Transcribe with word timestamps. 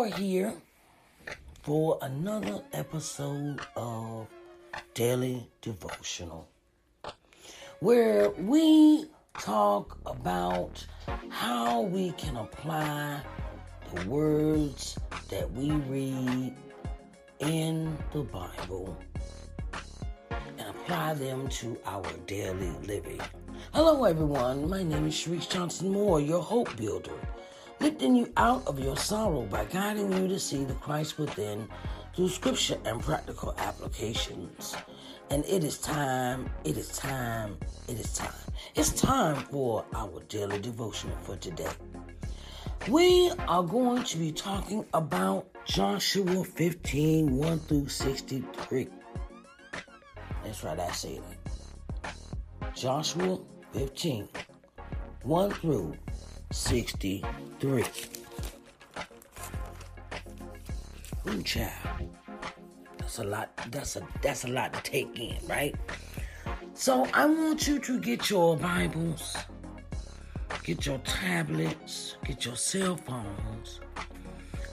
Moore 0.00 0.08
here 0.16 0.54
for 1.62 1.98
another 2.00 2.62
episode 2.72 3.60
of 3.76 4.28
Daily 4.94 5.46
Devotional, 5.60 6.48
where 7.80 8.30
we 8.30 9.04
talk 9.38 9.98
about 10.06 10.86
how 11.28 11.82
we 11.82 12.12
can 12.12 12.38
apply 12.38 13.20
the 13.94 14.08
words 14.08 14.98
that 15.28 15.52
we 15.52 15.70
read 15.70 16.54
in 17.40 17.98
the 18.14 18.22
Bible 18.22 18.96
and 20.30 20.66
apply 20.70 21.12
them 21.12 21.46
to 21.48 21.78
our 21.84 22.10
daily 22.26 22.72
living. 22.86 23.20
Hello, 23.74 24.04
everyone. 24.04 24.66
My 24.66 24.82
name 24.82 25.08
is 25.08 25.14
Sharice 25.14 25.50
Johnson 25.50 25.92
Moore, 25.92 26.22
your 26.22 26.42
hope 26.42 26.74
builder, 26.78 27.12
lifting 27.80 28.14
you 28.14 28.30
out 28.36 28.66
of 28.66 28.78
your 28.78 28.96
sorrow 28.96 29.42
by 29.42 29.64
guiding 29.64 30.12
you 30.12 30.28
to 30.28 30.38
see 30.38 30.64
the 30.64 30.74
Christ 30.74 31.18
within 31.18 31.66
through 32.14 32.28
scripture 32.28 32.78
and 32.84 33.00
practical 33.00 33.54
applications. 33.58 34.76
And 35.30 35.44
it 35.46 35.64
is 35.64 35.78
time, 35.78 36.50
it 36.64 36.76
is 36.76 36.88
time, 36.88 37.56
it 37.88 37.98
is 37.98 38.12
time. 38.14 38.32
It's 38.74 38.92
time 39.00 39.36
for 39.36 39.84
our 39.94 40.20
daily 40.28 40.58
devotional 40.58 41.16
for 41.22 41.36
today. 41.36 41.70
We 42.88 43.30
are 43.48 43.62
going 43.62 44.04
to 44.04 44.18
be 44.18 44.32
talking 44.32 44.84
about 44.92 45.46
Joshua 45.64 46.44
15 46.44 47.36
1 47.36 47.58
through 47.60 47.88
63. 47.88 48.88
That's 50.44 50.64
right, 50.64 50.78
I 50.80 50.90
say 50.90 51.20
that. 52.02 52.74
Joshua 52.74 53.38
15, 53.72 54.28
1 55.22 55.50
through 55.52 55.94
63. 56.52 57.84
Ooh, 61.28 61.42
child. 61.42 61.70
That's 62.98 63.18
a 63.18 63.24
lot. 63.24 63.50
That's 63.70 63.96
a 63.96 64.06
that's 64.20 64.44
a 64.44 64.48
lot 64.48 64.72
to 64.72 64.82
take 64.82 65.18
in, 65.18 65.36
right? 65.48 65.74
So 66.74 67.06
I 67.14 67.26
want 67.26 67.68
you 67.68 67.78
to 67.78 68.00
get 68.00 68.30
your 68.30 68.56
Bibles, 68.56 69.36
get 70.64 70.86
your 70.86 70.98
tablets, 70.98 72.16
get 72.24 72.44
your 72.44 72.56
cell 72.56 72.96
phones, 72.96 73.80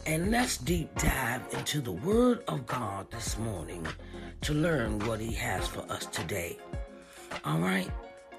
and 0.05 0.31
let's 0.31 0.57
deep 0.57 0.93
dive 0.95 1.41
into 1.51 1.81
the 1.81 1.91
Word 1.91 2.43
of 2.47 2.65
God 2.65 3.11
this 3.11 3.37
morning 3.37 3.85
to 4.41 4.53
learn 4.53 4.99
what 4.99 5.19
He 5.19 5.33
has 5.33 5.67
for 5.67 5.81
us 5.91 6.05
today. 6.07 6.57
All 7.43 7.59
right? 7.59 7.89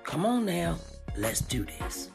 Come 0.03 0.25
on 0.27 0.47
now. 0.47 0.79
Let's 1.17 1.41
do 1.41 1.65
this. 1.65 2.11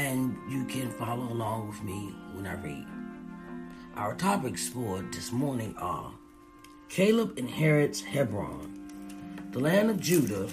And 0.00 0.34
you 0.48 0.64
can 0.64 0.90
follow 0.92 1.24
along 1.30 1.68
with 1.68 1.82
me 1.82 2.14
when 2.32 2.46
I 2.46 2.54
read. 2.54 2.86
Our 3.96 4.14
topics 4.14 4.66
for 4.66 5.02
this 5.12 5.30
morning 5.30 5.74
are 5.76 6.12
Caleb 6.88 7.38
inherits 7.38 8.00
Hebron, 8.00 9.50
the 9.52 9.58
land 9.58 9.90
of 9.90 10.00
Judah, 10.00 10.48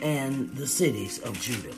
and 0.00 0.54
the 0.54 0.66
cities 0.66 1.18
of 1.18 1.40
Judah. 1.40 1.74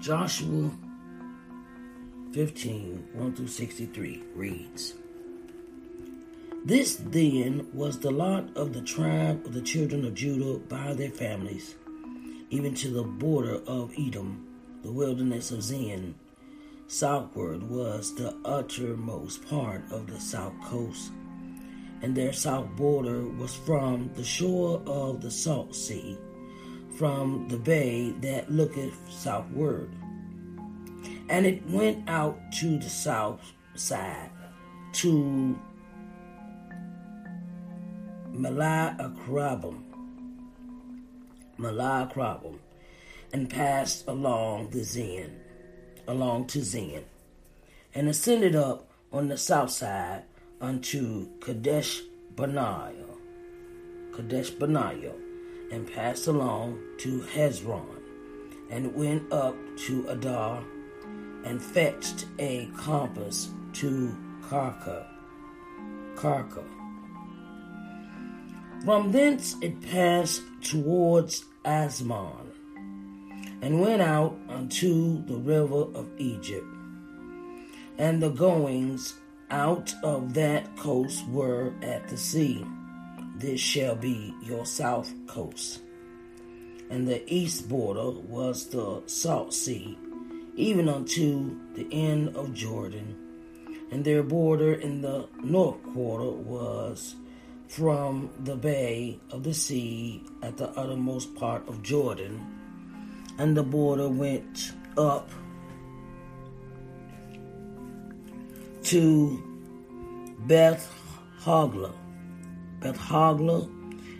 Joshua 0.00 0.70
15 2.32 3.08
1 3.14 3.34
through 3.34 3.46
63 3.46 4.22
reads 4.34 4.94
This 6.62 6.96
then 6.96 7.68
was 7.72 8.00
the 8.00 8.10
lot 8.10 8.54
of 8.54 8.74
the 8.74 8.82
tribe 8.82 9.46
of 9.46 9.54
the 9.54 9.62
children 9.62 10.04
of 10.04 10.12
Judah 10.12 10.58
by 10.58 10.92
their 10.92 11.10
families, 11.10 11.76
even 12.54 12.72
to 12.72 12.88
the 12.88 13.02
border 13.02 13.60
of 13.66 13.92
Edom, 13.98 14.46
the 14.84 14.92
wilderness 14.92 15.50
of 15.50 15.60
Zin. 15.60 16.14
Southward 16.86 17.68
was 17.68 18.14
the 18.14 18.32
uttermost 18.44 19.44
part 19.48 19.82
of 19.90 20.06
the 20.06 20.20
south 20.20 20.52
coast, 20.62 21.10
and 22.00 22.16
their 22.16 22.32
south 22.32 22.68
border 22.76 23.26
was 23.26 23.56
from 23.56 24.08
the 24.14 24.22
shore 24.22 24.80
of 24.86 25.20
the 25.20 25.32
salt 25.32 25.74
sea 25.74 26.16
from 26.96 27.48
the 27.48 27.56
bay 27.56 28.12
that 28.20 28.52
looketh 28.52 28.96
southward. 29.10 29.90
And 31.28 31.44
it 31.46 31.68
went 31.68 32.08
out 32.08 32.38
to 32.60 32.78
the 32.78 32.88
south 32.88 33.52
side 33.74 34.30
to 34.92 35.58
Malaakrabim, 41.58 42.58
and 43.32 43.50
passed 43.50 44.06
along 44.06 44.70
the 44.70 44.84
Zen, 44.84 45.40
along 46.06 46.46
to 46.48 46.62
Zen, 46.62 47.04
and 47.94 48.08
ascended 48.08 48.54
up 48.54 48.88
on 49.12 49.28
the 49.28 49.38
south 49.38 49.70
side 49.70 50.22
unto 50.60 51.28
Kadesh 51.40 52.02
Barnea, 52.36 52.92
Kadesh 54.14 54.50
Barnea, 54.50 55.12
and 55.70 55.92
passed 55.92 56.26
along 56.26 56.80
to 56.98 57.20
Hezron, 57.22 58.00
and 58.70 58.94
went 58.94 59.32
up 59.32 59.56
to 59.86 60.06
Adar, 60.08 60.62
and 61.44 61.62
fetched 61.62 62.26
a 62.38 62.66
compass 62.76 63.50
to 63.74 64.16
Karka. 64.48 65.06
Karka. 66.16 66.73
From 68.84 69.12
thence 69.12 69.56
it 69.62 69.80
passed 69.80 70.42
towards 70.62 71.44
Azmon, 71.64 72.46
and 73.62 73.80
went 73.80 74.02
out 74.02 74.36
unto 74.48 75.24
the 75.24 75.36
river 75.36 75.84
of 75.94 76.08
Egypt. 76.18 76.66
And 77.96 78.22
the 78.22 78.30
goings 78.30 79.14
out 79.50 79.94
of 80.02 80.34
that 80.34 80.76
coast 80.76 81.26
were 81.28 81.72
at 81.82 82.08
the 82.08 82.16
sea 82.16 82.64
this 83.36 83.60
shall 83.60 83.96
be 83.96 84.32
your 84.42 84.64
south 84.64 85.12
coast. 85.26 85.80
And 86.88 87.06
the 87.08 87.22
east 87.32 87.68
border 87.68 88.10
was 88.10 88.68
the 88.68 89.02
salt 89.06 89.52
sea, 89.52 89.98
even 90.54 90.88
unto 90.88 91.58
the 91.74 91.88
end 91.90 92.36
of 92.36 92.54
Jordan. 92.54 93.16
And 93.90 94.04
their 94.04 94.22
border 94.22 94.74
in 94.74 95.02
the 95.02 95.28
north 95.42 95.82
quarter 95.82 96.30
was 96.30 97.16
from 97.68 98.30
the 98.44 98.56
bay 98.56 99.18
of 99.30 99.42
the 99.42 99.54
sea 99.54 100.22
at 100.42 100.56
the 100.56 100.68
uttermost 100.70 101.34
part 101.34 101.66
of 101.68 101.82
Jordan. 101.82 102.44
And 103.38 103.56
the 103.56 103.62
border 103.62 104.08
went 104.08 104.72
up 104.96 105.28
to 108.84 109.42
Beth 110.46 110.92
Hogla 111.40 111.94
Beth 112.84 112.98
Hogla 112.98 113.64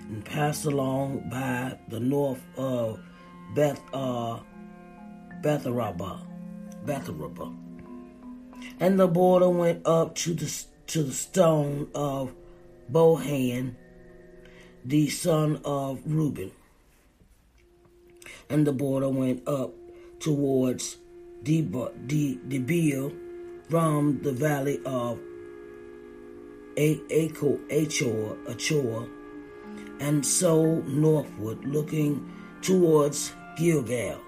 and 0.08 0.24
passed 0.24 0.64
along 0.64 1.28
by 1.28 1.76
the 1.88 2.00
north 2.00 2.42
of 2.56 2.98
Beth 3.54 3.78
uh, 3.92 4.40
Betharaba, 5.42 6.18
Betharaba, 6.86 7.54
and 8.80 8.98
the 8.98 9.06
border 9.06 9.50
went 9.50 9.86
up 9.86 10.14
to 10.14 10.32
the 10.32 10.64
to 10.86 11.02
the 11.02 11.12
stone 11.12 11.88
of 11.94 12.32
Bohan, 12.90 13.74
the 14.84 15.08
son 15.08 15.60
of 15.64 16.00
Reuben, 16.04 16.52
and 18.50 18.66
the 18.66 18.72
border 18.72 19.08
went 19.08 19.46
up 19.48 19.72
towards 20.20 20.98
Debir 21.42 23.12
from 23.68 24.20
the 24.22 24.32
valley 24.32 24.80
of 24.84 25.18
Achor, 26.76 27.58
Achor, 27.70 29.08
and 30.00 30.26
so 30.26 30.82
northward, 30.86 31.64
looking 31.64 32.30
towards 32.62 33.32
Gilgal. 33.56 34.20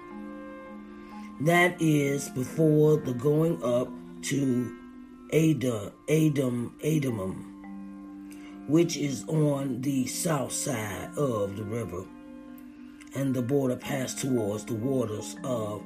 That 1.41 1.79
is 1.81 2.29
before 2.29 2.97
the 2.97 3.13
going 3.13 3.61
up 3.63 3.89
to 4.23 4.75
Ada, 5.31 5.91
Adam, 6.09 6.75
Adamum, 6.83 7.56
which 8.67 8.97
is 8.97 9.23
on 9.27 9.81
the 9.81 10.05
south 10.07 10.51
side 10.51 11.09
of 11.17 11.55
the 11.55 11.63
river, 11.63 12.03
and 13.15 13.33
the 13.33 13.41
border 13.41 13.77
passed 13.77 14.19
towards 14.19 14.65
the 14.65 14.73
waters 14.73 15.35
of 15.43 15.81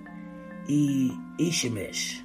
e- 0.68 1.12
Ishemesh, 1.40 2.20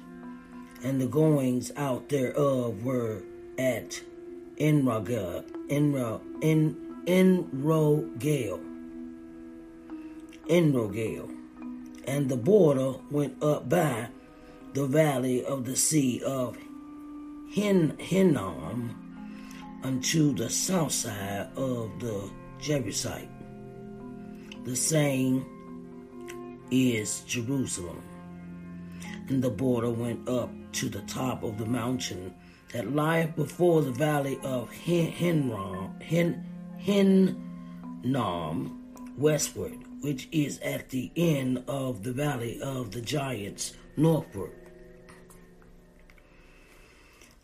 and 0.83 0.99
the 0.99 1.05
goings 1.05 1.71
out 1.77 2.09
thereof 2.09 2.83
were 2.83 3.21
at 3.57 4.01
Enrogel, 4.57 5.43
Enro, 5.69 6.21
En, 6.41 6.75
Enrogel, 7.05 8.59
Enrogel, 10.49 11.35
and 12.05 12.29
the 12.29 12.37
border 12.37 12.93
went 13.11 13.41
up 13.43 13.69
by 13.69 14.07
the 14.73 14.87
valley 14.87 15.45
of 15.45 15.65
the 15.65 15.75
sea 15.75 16.21
of 16.23 16.57
Hin, 17.49 17.95
Hinnom 17.99 19.06
unto 19.83 20.33
the 20.33 20.49
south 20.49 20.91
side 20.91 21.49
of 21.55 21.99
the 21.99 22.29
Jebusite. 22.59 23.29
The 24.63 24.75
same 24.75 25.45
is 26.71 27.21
Jerusalem. 27.21 28.01
And 29.29 29.41
the 29.41 29.49
border 29.49 29.89
went 29.89 30.27
up 30.27 30.49
to 30.73 30.89
the 30.89 31.01
top 31.01 31.43
of 31.43 31.57
the 31.57 31.65
mountain 31.65 32.33
that 32.73 32.93
lieth 32.93 33.35
before 33.35 33.81
the 33.81 33.91
valley 33.91 34.39
of 34.43 34.69
Hinnom, 34.71 35.99
Hin, 35.99 36.45
westward, 39.17 39.77
which 40.01 40.27
is 40.31 40.59
at 40.59 40.89
the 40.89 41.11
end 41.15 41.63
of 41.67 42.03
the 42.03 42.11
valley 42.11 42.61
of 42.61 42.91
the 42.91 43.01
giants 43.01 43.73
northward. 43.95 44.51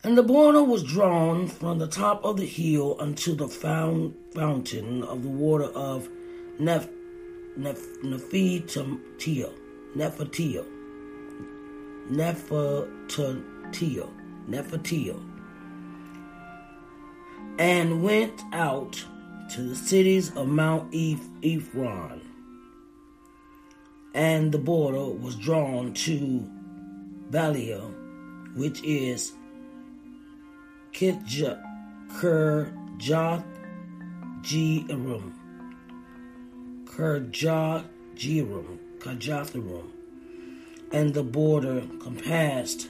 And 0.04 0.18
the 0.18 0.22
border 0.22 0.62
was 0.62 0.82
drawn 0.82 1.48
from 1.48 1.78
the 1.78 1.86
top 1.86 2.22
of 2.26 2.36
the 2.36 2.44
hill 2.44 2.96
unto 3.00 3.34
the 3.34 3.48
found 3.48 4.14
fountain 4.34 5.02
of 5.02 5.22
the 5.22 5.30
water 5.30 5.64
of 5.64 6.10
Neph, 6.60 6.90
Neph, 7.58 8.02
Nephatiah, 8.04 9.50
Nephatiah, 9.96 10.66
and 17.58 18.02
went 18.02 18.42
out 18.52 19.02
to 19.52 19.62
the 19.62 19.74
cities 19.74 20.36
of 20.36 20.48
Mount 20.48 20.94
Ephron. 20.94 22.20
And 24.12 24.52
the 24.52 24.58
border 24.58 25.06
was 25.06 25.34
drawn 25.36 25.94
to 25.94 26.46
Balia, 27.30 27.80
which 28.54 28.84
is 28.84 29.32
Kirjath 30.94 31.58
Jearim, 34.42 35.32
Kirjath 36.84 37.84
Jearim, 38.14 38.78
Kirjatharim, 39.00 39.90
and 40.92 41.12
the 41.12 41.24
border 41.24 41.82
compassed 41.98 42.88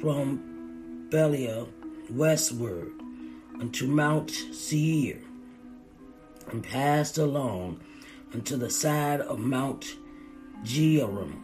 from 0.00 1.08
Belia 1.10 1.66
westward 2.08 2.92
unto 3.58 3.88
Mount 3.88 4.30
Seir, 4.30 5.18
and 6.52 6.62
passed 6.62 7.18
along 7.18 7.80
unto 8.32 8.56
the 8.56 8.70
side 8.70 9.22
of 9.22 9.40
Mount 9.40 9.96
Jearim, 10.62 11.34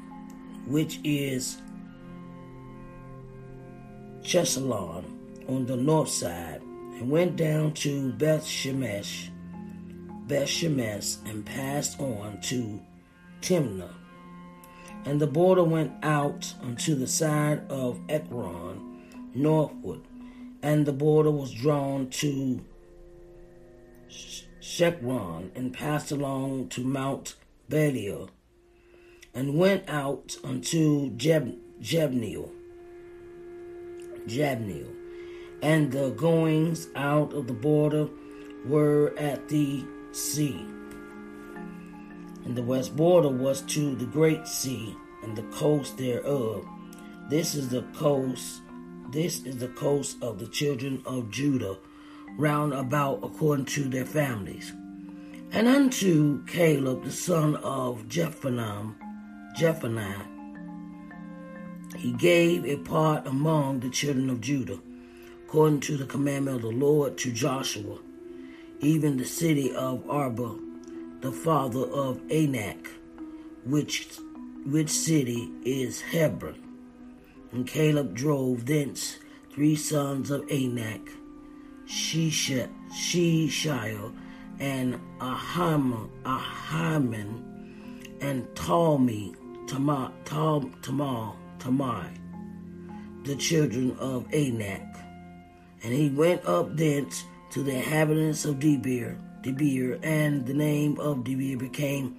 which 0.68 1.00
is 1.02 1.58
Chesalon, 4.22 5.15
on 5.48 5.66
the 5.66 5.76
north 5.76 6.08
side, 6.08 6.60
and 6.62 7.10
went 7.10 7.36
down 7.36 7.72
to 7.74 8.12
Beth 8.12 8.44
Shemesh, 8.44 9.28
Beth 10.26 10.48
Shemesh, 10.48 11.18
and 11.28 11.44
passed 11.44 12.00
on 12.00 12.40
to 12.42 12.80
Timnah. 13.40 13.94
And 15.04 15.20
the 15.20 15.26
border 15.26 15.62
went 15.62 15.92
out 16.02 16.52
unto 16.62 16.94
the 16.96 17.06
side 17.06 17.62
of 17.70 18.00
Ekron, 18.08 19.04
northward, 19.34 20.00
and 20.62 20.84
the 20.84 20.92
border 20.92 21.30
was 21.30 21.52
drawn 21.52 22.08
to 22.10 22.64
Shekron, 24.08 25.50
and 25.54 25.72
passed 25.72 26.10
along 26.10 26.70
to 26.70 26.80
Mount 26.80 27.36
Belial, 27.68 28.30
and 29.32 29.56
went 29.56 29.88
out 29.88 30.36
unto 30.42 31.10
Jeb, 31.10 31.54
Jebneel, 31.80 32.50
Jabneel, 34.26 34.95
and 35.62 35.90
the 35.92 36.10
goings 36.10 36.88
out 36.94 37.32
of 37.32 37.46
the 37.46 37.52
border 37.52 38.08
were 38.64 39.14
at 39.18 39.48
the 39.48 39.84
sea. 40.12 40.66
And 42.44 42.56
the 42.56 42.62
west 42.62 42.96
border 42.96 43.28
was 43.28 43.62
to 43.62 43.94
the 43.96 44.06
great 44.06 44.46
sea 44.46 44.96
and 45.22 45.36
the 45.36 45.42
coast 45.44 45.96
thereof. 45.98 46.64
This 47.28 47.54
is 47.54 47.68
the 47.68 47.82
coast 47.94 48.62
this 49.12 49.44
is 49.44 49.58
the 49.58 49.68
coast 49.68 50.16
of 50.20 50.40
the 50.40 50.48
children 50.48 51.00
of 51.06 51.30
Judah, 51.30 51.78
round 52.36 52.72
about 52.72 53.20
according 53.22 53.66
to 53.66 53.84
their 53.84 54.04
families. 54.04 54.72
And 55.52 55.68
unto 55.68 56.44
Caleb 56.46 57.04
the 57.04 57.12
son 57.12 57.54
of 57.56 58.08
Jephunneh, 58.08 58.94
Jephunneh, 59.56 60.26
he 61.96 62.12
gave 62.12 62.66
a 62.66 62.76
part 62.78 63.26
among 63.28 63.78
the 63.80 63.90
children 63.90 64.28
of 64.28 64.40
Judah, 64.40 64.80
according 65.46 65.78
to 65.78 65.96
the 65.96 66.06
commandment 66.06 66.56
of 66.56 66.62
the 66.62 66.68
Lord 66.68 67.16
to 67.18 67.30
Joshua, 67.30 67.98
even 68.80 69.16
the 69.16 69.24
city 69.24 69.72
of 69.76 70.10
Arba, 70.10 70.56
the 71.20 71.30
father 71.30 71.84
of 71.84 72.20
Anak, 72.32 72.88
which 73.64 74.08
which 74.64 74.90
city 74.90 75.48
is 75.64 76.00
Hebron. 76.00 76.60
And 77.52 77.64
Caleb 77.64 78.12
drove 78.12 78.66
thence 78.66 79.18
three 79.52 79.76
sons 79.76 80.32
of 80.32 80.50
Anak, 80.50 81.08
Shishai, 81.86 82.92
and 84.58 85.00
Ahiman, 85.20 86.10
and 88.20 88.48
Talmi, 88.56 89.36
Tamar, 89.68 90.10
Tamai, 90.24 92.18
the 93.22 93.36
children 93.36 93.96
of 94.00 94.26
Anak. 94.34 94.95
And 95.86 95.94
he 95.94 96.08
went 96.08 96.44
up 96.46 96.76
thence 96.76 97.26
to 97.50 97.62
the 97.62 97.76
inhabitants 97.76 98.44
of 98.44 98.56
Debir, 98.56 99.16
Debir, 99.42 100.00
and 100.02 100.44
the 100.44 100.52
name 100.52 100.98
of 100.98 101.18
Debir 101.18 101.56
became 101.60 102.16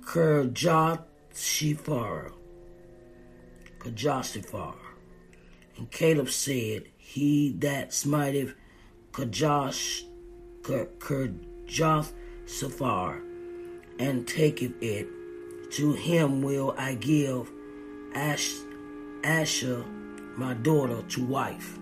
Kirjath 0.00 1.04
Shifar. 1.32 2.32
Kajoshphar. 3.78 4.74
And 5.76 5.88
Caleb 5.92 6.28
said, 6.28 6.88
He 6.96 7.52
that 7.58 7.90
smiteth 7.90 8.56
Kajosh, 9.12 10.02
Kerjoth 10.62 12.12
Safar, 12.46 13.22
and 14.00 14.26
taketh 14.26 14.82
it, 14.82 15.06
to 15.70 15.92
him 15.92 16.42
will 16.42 16.74
I 16.76 16.96
give 16.96 17.48
Ash, 18.12 18.50
Asher, 19.22 19.84
my 20.36 20.54
daughter, 20.54 21.00
to 21.00 21.24
wife. 21.24 21.78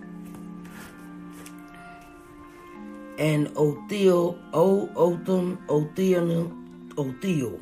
And 3.23 3.47
Othil, 3.55 4.37
O 4.53 4.89
Otham, 4.97 5.57
Othil, 5.69 6.51
Othil, 6.97 7.61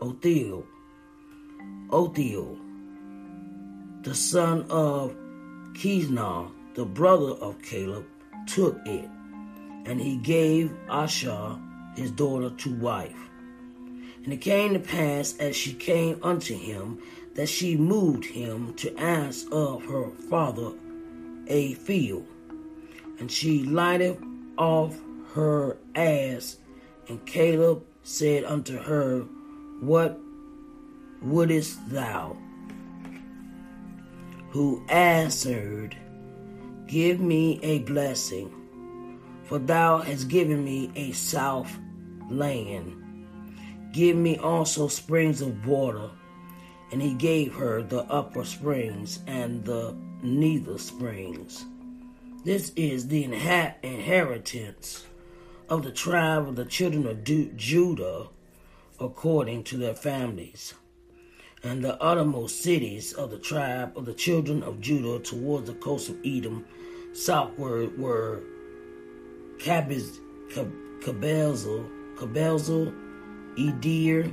Othil, 0.00 0.66
Othil, 1.88 2.58
the 4.02 4.14
son 4.14 4.66
of 4.68 5.16
Kiznah, 5.72 6.50
the 6.74 6.84
brother 6.84 7.30
of 7.40 7.62
Caleb, 7.62 8.04
took 8.46 8.78
it, 8.84 9.08
and 9.86 9.98
he 9.98 10.18
gave 10.18 10.76
Asha 10.90 11.58
his 11.96 12.10
daughter 12.10 12.50
to 12.50 12.74
wife. 12.74 13.16
And 14.24 14.30
it 14.30 14.42
came 14.42 14.74
to 14.74 14.78
pass 14.78 15.34
as 15.38 15.56
she 15.56 15.72
came 15.72 16.20
unto 16.22 16.54
him 16.54 16.98
that 17.34 17.48
she 17.48 17.78
moved 17.78 18.26
him 18.26 18.74
to 18.74 18.94
ask 19.00 19.46
of 19.52 19.86
her 19.86 20.10
father 20.28 20.72
a 21.46 21.72
field. 21.72 22.26
And 23.18 23.32
she 23.32 23.62
lighted 23.62 24.22
off 24.58 24.94
her 25.34 25.78
ass, 25.94 26.58
and 27.08 27.24
Caleb 27.24 27.84
said 28.02 28.44
unto 28.44 28.76
her, 28.78 29.20
What 29.80 30.18
wouldest 31.22 31.88
thou? 31.90 32.36
Who 34.50 34.84
answered, 34.88 35.96
Give 36.86 37.20
me 37.20 37.60
a 37.62 37.80
blessing, 37.80 38.50
for 39.44 39.58
thou 39.58 39.98
hast 39.98 40.28
given 40.28 40.64
me 40.64 40.90
a 40.96 41.12
south 41.12 41.70
land. 42.30 43.26
Give 43.92 44.16
me 44.16 44.38
also 44.38 44.88
springs 44.88 45.40
of 45.40 45.66
water. 45.66 46.10
And 46.90 47.02
he 47.02 47.12
gave 47.12 47.54
her 47.54 47.82
the 47.82 48.04
upper 48.04 48.44
springs 48.44 49.20
and 49.26 49.64
the 49.64 49.94
nether 50.22 50.78
springs. 50.78 51.66
This 52.44 52.72
is 52.76 53.08
the 53.08 53.24
inheritance 53.24 55.04
of 55.68 55.82
the 55.82 55.90
tribe 55.90 56.48
of 56.48 56.54
the 56.54 56.64
children 56.64 57.04
of 57.04 57.24
Judah 57.24 58.28
according 59.00 59.64
to 59.64 59.76
their 59.76 59.96
families. 59.96 60.72
And 61.64 61.82
the 61.82 62.00
uttermost 62.00 62.62
cities 62.62 63.12
of 63.12 63.32
the 63.32 63.40
tribe 63.40 63.98
of 63.98 64.04
the 64.04 64.14
children 64.14 64.62
of 64.62 64.80
Judah 64.80 65.18
towards 65.18 65.66
the 65.66 65.74
coast 65.74 66.10
of 66.10 66.16
Edom 66.24 66.64
southward 67.12 67.98
were 67.98 68.44
Cabiz, 69.58 70.20
Cabelzel, 71.00 71.84
Edir, 73.58 74.32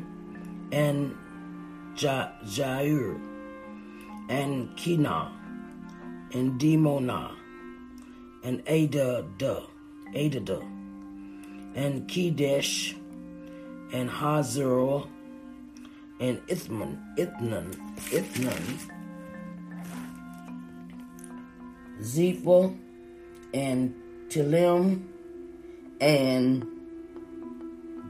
and 0.71 1.15
Jair, 1.95 3.19
and 4.29 4.77
Kina, 4.77 5.31
and 6.33 6.62
Dimona, 6.62 7.31
and 8.45 8.63
Adada, 8.65 9.63
Adada, 10.13 10.61
and 11.73 12.07
Kedesh, 12.07 12.95
and 13.91 14.07
Hazor, 14.09 15.01
and 16.19 16.37
Ithman, 16.47 17.17
Ithnan, 17.17 17.73
Ithnan, 18.11 18.79
Zepho, 22.01 22.77
and 23.51 23.95
Tilim, 24.29 25.01
and 25.99 26.67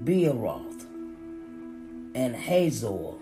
Beeroth, 0.03 0.85
and 2.13 2.35
Hazor, 2.35 3.13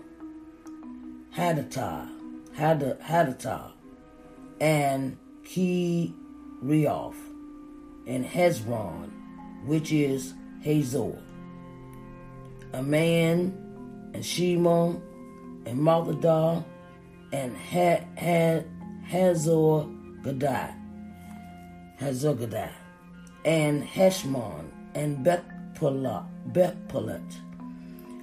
Hadattah, 1.30 2.10
Had- 2.54 2.98
Hadattah, 3.00 3.70
and 4.60 5.16
Kirioth, 6.64 7.14
and 8.06 8.24
Hezron, 8.24 9.10
which 9.66 9.92
is 9.92 10.34
Hazor. 10.62 11.18
A 12.72 12.82
man, 12.82 13.52
and 14.14 14.24
Shimon, 14.24 15.02
and 15.66 15.78
Malkadah, 15.78 16.64
and 17.32 17.56
ha- 17.56 18.04
ha- 18.18 18.64
Hazor 19.04 19.88
Gadai, 20.22 20.74
Hazor 21.98 22.34
Gadai, 22.34 22.72
and 23.44 23.84
Heshmon, 23.84 24.70
and 24.94 25.24
Bethpelah, 25.24 26.26
Bethpelet, 26.52 27.34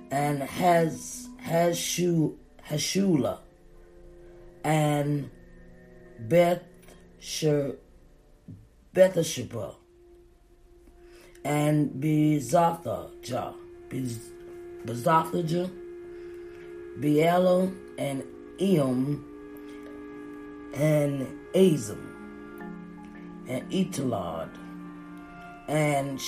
and 0.09 0.41
Haz 0.41 1.29
Hashu 1.45 2.35
Hashula, 2.67 3.39
and 4.63 5.29
Beth 6.19 6.63
Bethsheba, 8.93 9.75
and 11.45 11.91
Bezathajah, 11.91 13.53
Bezathajah, 14.85 15.71
Beela, 16.99 17.73
and 17.97 18.23
Eam, 18.59 19.23
and 20.75 21.25
Azim, 21.55 22.03
and 23.47 23.71
Etalad, 23.71 24.49
and 25.69 26.19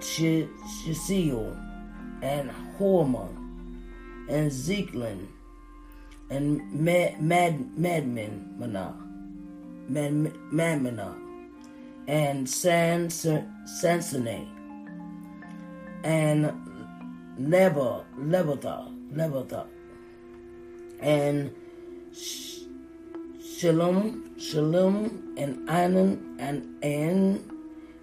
Shisiel, 0.00 1.56
and 2.20 2.50
Horma, 2.76 3.28
and 4.28 4.50
Zeklin, 4.50 5.28
and 6.30 6.72
Mad 6.72 7.22
Mad 7.22 7.78
Madman 7.78 8.56
Mana, 8.58 8.92
Mad 9.88 11.27
and 12.08 12.48
San 12.48 13.08
Sansone, 13.08 14.48
and 16.04 16.50
Leba, 17.38 18.04
Lebatha, 18.18 18.90
Lebatha, 19.12 19.66
and 21.00 21.54
Sh- 22.12 22.60
Shalom, 23.58 24.38
Shalom, 24.38 25.34
and 25.36 25.68
Anan, 25.68 26.36
and 26.38 26.82
An, 26.82 27.44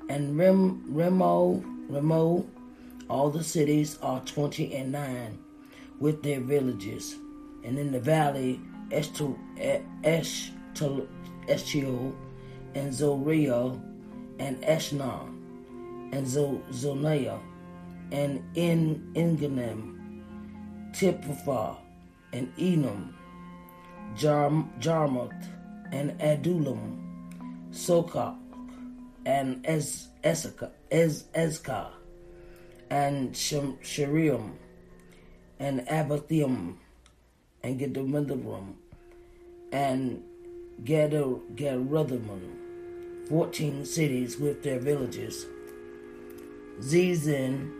and 0.07 0.37
Rem, 0.37 0.83
Remo, 0.87 1.63
Remo, 1.89 2.45
all 3.09 3.31
the 3.31 3.43
cities 3.43 3.97
are 4.03 4.19
twenty 4.21 4.75
and 4.75 4.91
nine, 4.91 5.39
with 5.99 6.21
their 6.21 6.41
villages, 6.41 7.15
and 7.63 7.79
in 7.79 7.91
the 7.91 7.99
valley, 7.99 8.61
Eshtal, 8.91 9.35
and 12.75 12.93
Zoria, 12.93 13.81
and 14.39 14.61
Eshna, 14.63 15.27
and 16.11 16.25
Zonaya, 16.25 17.39
and 18.11 18.43
in 18.55 19.11
Inganim, 19.15 20.23
Tipphah, 20.93 21.77
and 22.33 22.55
Enum, 22.57 23.13
Jarm, 24.15 24.69
Jarmuth, 24.79 25.47
and 25.91 26.11
Adullam, 26.21 27.01
Sokak, 27.71 28.37
and 29.25 29.63
Ezekah, 29.63 30.71
Ez, 30.91 31.23
Ezka, 31.33 31.87
and 32.89 33.33
Shariam, 33.33 34.51
and 35.59 35.81
Abathium, 35.87 36.75
and 37.63 37.79
Gedimidarum, 37.79 38.73
and 39.71 40.23
Gederuthaman, 40.83 42.64
14 43.29 43.85
cities 43.85 44.37
with 44.39 44.61
their 44.61 44.79
villages. 44.79 45.47
Zizin, 46.79 47.71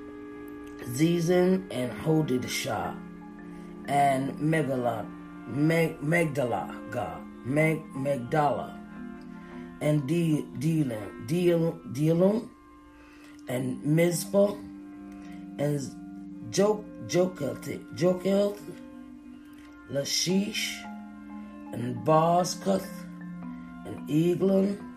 Zizin 0.89 1.67
and 1.71 1.91
Hodidashah, 1.91 2.95
and 3.87 4.33
Megalah, 4.39 5.05
Meg, 5.47 6.01
Magdala, 6.01 6.75
God, 6.89 7.21
Meg, 7.45 7.83
Magdala, 7.93 8.79
and 9.81 10.07
De, 10.07 10.43
Dealim, 10.57 11.27
Deal, 11.27 11.79
Dealim, 11.91 12.49
and 13.47 13.83
Mizpah, 13.85 14.53
and 15.59 15.79
Jok, 16.49 16.83
Jokel, 17.07 17.55
Jokel, 17.95 18.57
Lashish, 19.91 20.73
and 21.73 21.95
Bozkath, 22.05 22.87
and 23.85 24.09
Eglon, 24.09 24.94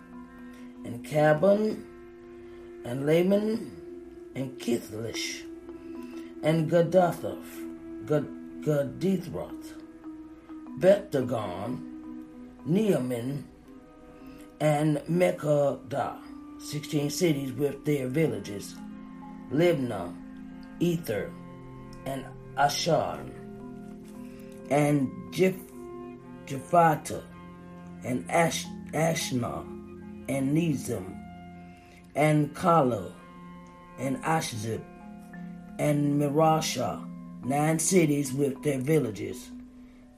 and 0.89 1.05
Cabon, 1.05 1.85
and 2.87 3.05
Laman, 3.05 3.71
and 4.35 4.59
Kithlish, 4.59 5.43
and 6.43 6.71
Gadothoth, 6.71 8.07
Gad, 8.07 8.27
Gadithroth, 8.63 9.75
Beth-dagon, 10.79 12.25
Neamin, 12.67 13.43
and 14.61 14.97
Mekada, 15.11 16.17
16 16.59 17.11
cities 17.11 17.53
with 17.53 17.85
their 17.85 18.09
villages, 18.09 18.75
Libnah, 19.53 20.15
Ether, 20.81 21.31
and 22.07 22.25
Ashar, 22.57 23.21
and 24.71 25.11
Jephata, 26.47 27.23
and 28.05 28.25
Ash, 28.31 28.65
Ashna, 28.95 29.78
and 30.29 30.57
Nizam, 30.57 31.17
and 32.15 32.55
Kala, 32.55 33.13
and 33.99 34.17
Ashzib, 34.23 34.83
and 35.79 36.21
Mirasha, 36.21 37.05
nine 37.45 37.79
cities 37.79 38.33
with 38.33 38.63
their 38.63 38.79
villages, 38.79 39.51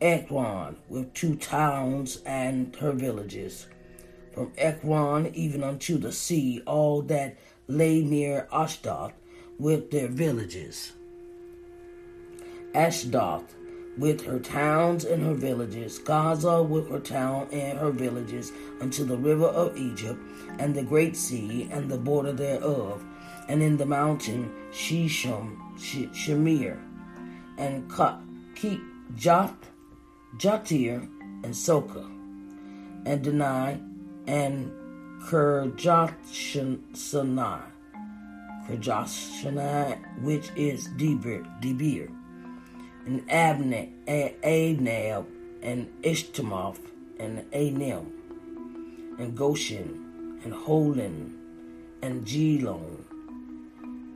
Ekron 0.00 0.76
with 0.88 1.12
two 1.12 1.36
towns 1.36 2.22
and 2.24 2.74
her 2.76 2.92
villages, 2.92 3.66
from 4.32 4.52
Ekron 4.56 5.34
even 5.34 5.62
unto 5.62 5.98
the 5.98 6.12
sea, 6.12 6.62
all 6.66 7.02
that 7.02 7.36
lay 7.68 8.02
near 8.02 8.48
Ashdod 8.52 9.12
with 9.58 9.90
their 9.90 10.08
villages. 10.08 10.92
Ashdod 12.74 13.44
with 13.98 14.24
her 14.24 14.38
towns 14.38 15.04
and 15.04 15.22
her 15.22 15.34
villages, 15.34 15.98
Gaza 15.98 16.62
with 16.62 16.88
her 16.90 17.00
town 17.00 17.48
and 17.52 17.78
her 17.78 17.90
villages, 17.90 18.52
unto 18.80 19.04
the 19.04 19.16
river 19.16 19.46
of 19.46 19.76
Egypt, 19.76 20.20
and 20.58 20.74
the 20.74 20.82
great 20.82 21.16
sea, 21.16 21.68
and 21.70 21.90
the 21.90 21.98
border 21.98 22.32
thereof, 22.32 23.04
and 23.48 23.62
in 23.62 23.76
the 23.76 23.86
mountain 23.86 24.52
Shisham, 24.72 25.58
Shemir, 25.78 26.78
and 27.58 27.90
Jatir, 30.36 31.08
and 31.42 31.54
Soka, 31.54 32.04
and 33.06 33.24
Denai, 33.24 33.80
and 34.26 34.70
Kerjashana, 35.22 36.12
Kerjashana, 38.66 39.98
which 40.22 40.50
is 40.54 40.88
Debir, 40.96 41.44
Debir 41.60 42.19
and 43.10 43.28
Abner, 43.28 43.88
Anab, 44.06 45.26
and 45.62 45.88
Ishtimoth, 46.02 46.78
and 47.18 47.44
Anim, 47.52 48.06
and 49.18 49.36
Goshen, 49.36 50.38
and 50.44 50.52
Holon, 50.54 51.34
and 52.02 52.24
Gelon, 52.24 53.04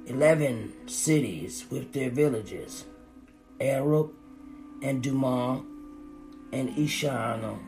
eleven 0.06 0.72
cities 0.86 1.64
with 1.70 1.92
their 1.92 2.08
villages, 2.08 2.84
Arab, 3.60 4.12
and 4.80 5.02
Dumah, 5.02 5.64
and 6.52 6.68
Ishana, 6.76 7.58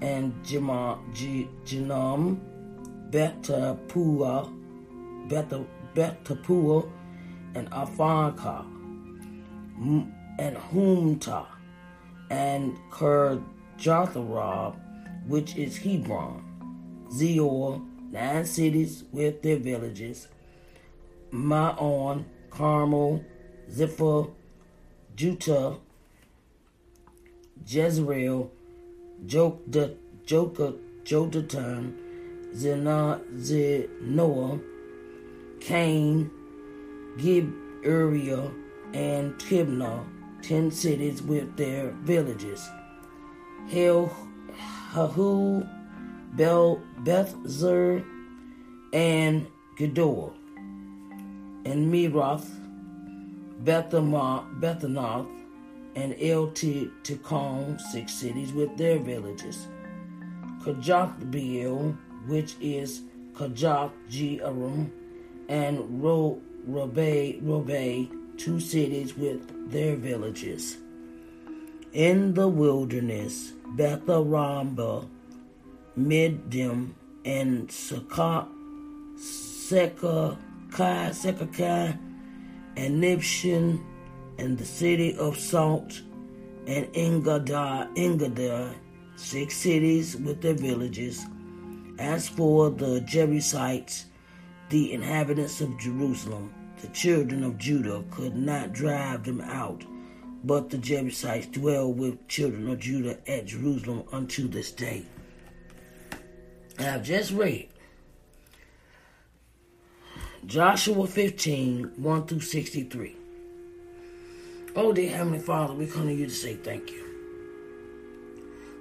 and 0.00 0.32
Janam, 0.44 2.38
Betapua, 3.10 4.48
Betapua, 5.28 6.88
and 7.56 7.68
Aphaka, 7.72 8.75
and 9.78 10.56
Humta, 10.56 11.46
and 12.30 12.76
Kirjatharab, 12.90 14.76
which 15.26 15.56
is 15.56 15.76
Hebron, 15.76 16.42
Zeor, 17.10 17.84
nine 18.10 18.44
cities 18.44 19.04
with 19.12 19.42
their 19.42 19.58
villages, 19.58 20.28
Maon, 21.30 22.24
Carmel, 22.50 23.24
Zipha, 23.70 24.30
Judah, 25.14 25.76
Jezreel, 27.66 28.50
Jokda, 29.26 29.94
Joka, 30.24 30.74
Jodatan, 31.04 31.92
Zena, 32.54 33.20
Cain, 35.60 36.30
Gib, 37.18 37.52
Uriah, 37.84 38.50
and 38.96 39.38
Tibnah, 39.38 40.06
ten 40.40 40.70
cities 40.70 41.22
with 41.22 41.54
their 41.56 41.90
villages. 42.02 42.66
Hel, 43.68 44.10
Hahu, 44.92 45.68
Bel, 46.32 46.80
Bethzer, 47.00 48.02
and 48.94 49.46
Gedor, 49.78 50.32
and 50.56 51.92
Meroth, 51.92 52.48
Bethanoth, 53.62 55.28
and 55.94 56.16
El 56.18 56.46
Tikon, 56.48 57.78
six 57.78 58.14
cities 58.14 58.54
with 58.54 58.78
their 58.78 58.98
villages. 58.98 59.66
Kajathbeel, 60.64 61.98
which 62.26 62.54
is 62.62 63.02
Kajath 63.34 63.92
Jearim, 64.08 64.90
and 65.50 66.02
Ro, 66.02 66.40
Robe, 66.66 67.42
Robe, 67.42 68.25
two 68.36 68.60
cities 68.60 69.16
with 69.16 69.70
their 69.70 69.96
villages. 69.96 70.78
In 71.92 72.34
the 72.34 72.48
wilderness, 72.48 73.52
Betharamba, 73.74 75.08
Middim, 75.98 76.92
and 77.24 77.68
Sekah, 77.68 78.46
Sekakai, 79.16 80.36
Sekakai, 80.70 81.98
and 82.76 83.02
Nibshin, 83.02 83.82
and 84.38 84.58
the 84.58 84.64
city 84.64 85.16
of 85.16 85.38
Salt, 85.38 86.02
and 86.66 86.86
Engadar, 86.92 87.94
Engadar, 87.96 88.74
six 89.16 89.56
cities 89.56 90.16
with 90.16 90.42
their 90.42 90.54
villages. 90.54 91.24
As 91.98 92.28
for 92.28 92.68
the 92.68 93.00
Jebusites, 93.00 94.06
the 94.68 94.92
inhabitants 94.92 95.62
of 95.62 95.78
Jerusalem, 95.78 96.52
the 96.80 96.88
children 96.88 97.42
of 97.42 97.58
Judah 97.58 98.04
could 98.10 98.36
not 98.36 98.72
drive 98.72 99.24
them 99.24 99.40
out, 99.40 99.84
but 100.44 100.70
the 100.70 100.78
Jebusites 100.78 101.46
dwell 101.46 101.92
with 101.92 102.28
children 102.28 102.68
of 102.68 102.80
Judah 102.80 103.18
at 103.28 103.46
Jerusalem 103.46 104.04
unto 104.12 104.46
this 104.48 104.70
day. 104.70 105.04
I 106.78 106.82
have 106.82 107.02
just 107.02 107.32
read 107.32 107.68
Joshua 110.44 111.06
15 111.06 111.92
1 111.96 112.26
through 112.26 112.40
63. 112.40 113.16
Oh, 114.76 114.92
dear 114.92 115.10
Heavenly 115.10 115.38
Father, 115.38 115.72
we 115.72 115.86
come 115.86 116.06
to 116.06 116.12
you 116.12 116.26
to 116.26 116.32
say 116.32 116.54
thank 116.54 116.90
you. 116.90 117.04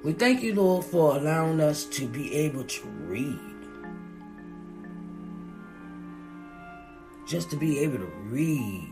We 0.04 0.12
thank 0.12 0.44
you, 0.44 0.54
Lord, 0.54 0.86
for 0.86 1.16
allowing 1.16 1.62
us 1.62 1.86
to 1.86 2.06
be 2.08 2.36
able 2.36 2.66
to 2.66 2.88
read. 3.08 3.55
Just 7.26 7.50
to 7.52 7.56
be 7.56 7.80
able 7.80 7.98
to 7.98 8.06
read. 8.06 8.92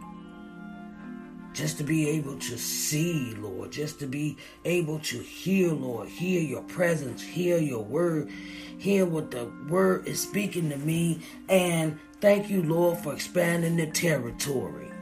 Just 1.53 1.77
to 1.77 1.83
be 1.83 2.09
able 2.09 2.37
to 2.39 2.57
see, 2.57 3.35
Lord. 3.35 3.71
Just 3.71 3.99
to 3.99 4.07
be 4.07 4.37
able 4.65 4.99
to 4.99 5.19
hear, 5.19 5.71
Lord. 5.71 6.09
Hear 6.09 6.41
your 6.41 6.63
presence. 6.63 7.21
Hear 7.21 7.59
your 7.59 7.83
word. 7.83 8.31
Hear 8.79 9.05
what 9.05 9.29
the 9.29 9.51
word 9.69 10.07
is 10.07 10.19
speaking 10.19 10.69
to 10.71 10.77
me. 10.77 11.21
And 11.47 11.99
thank 12.21 12.49
you, 12.49 12.63
Lord, 12.63 12.97
for 12.99 13.13
expanding 13.13 13.75
the 13.75 13.87
territory. 13.87 14.92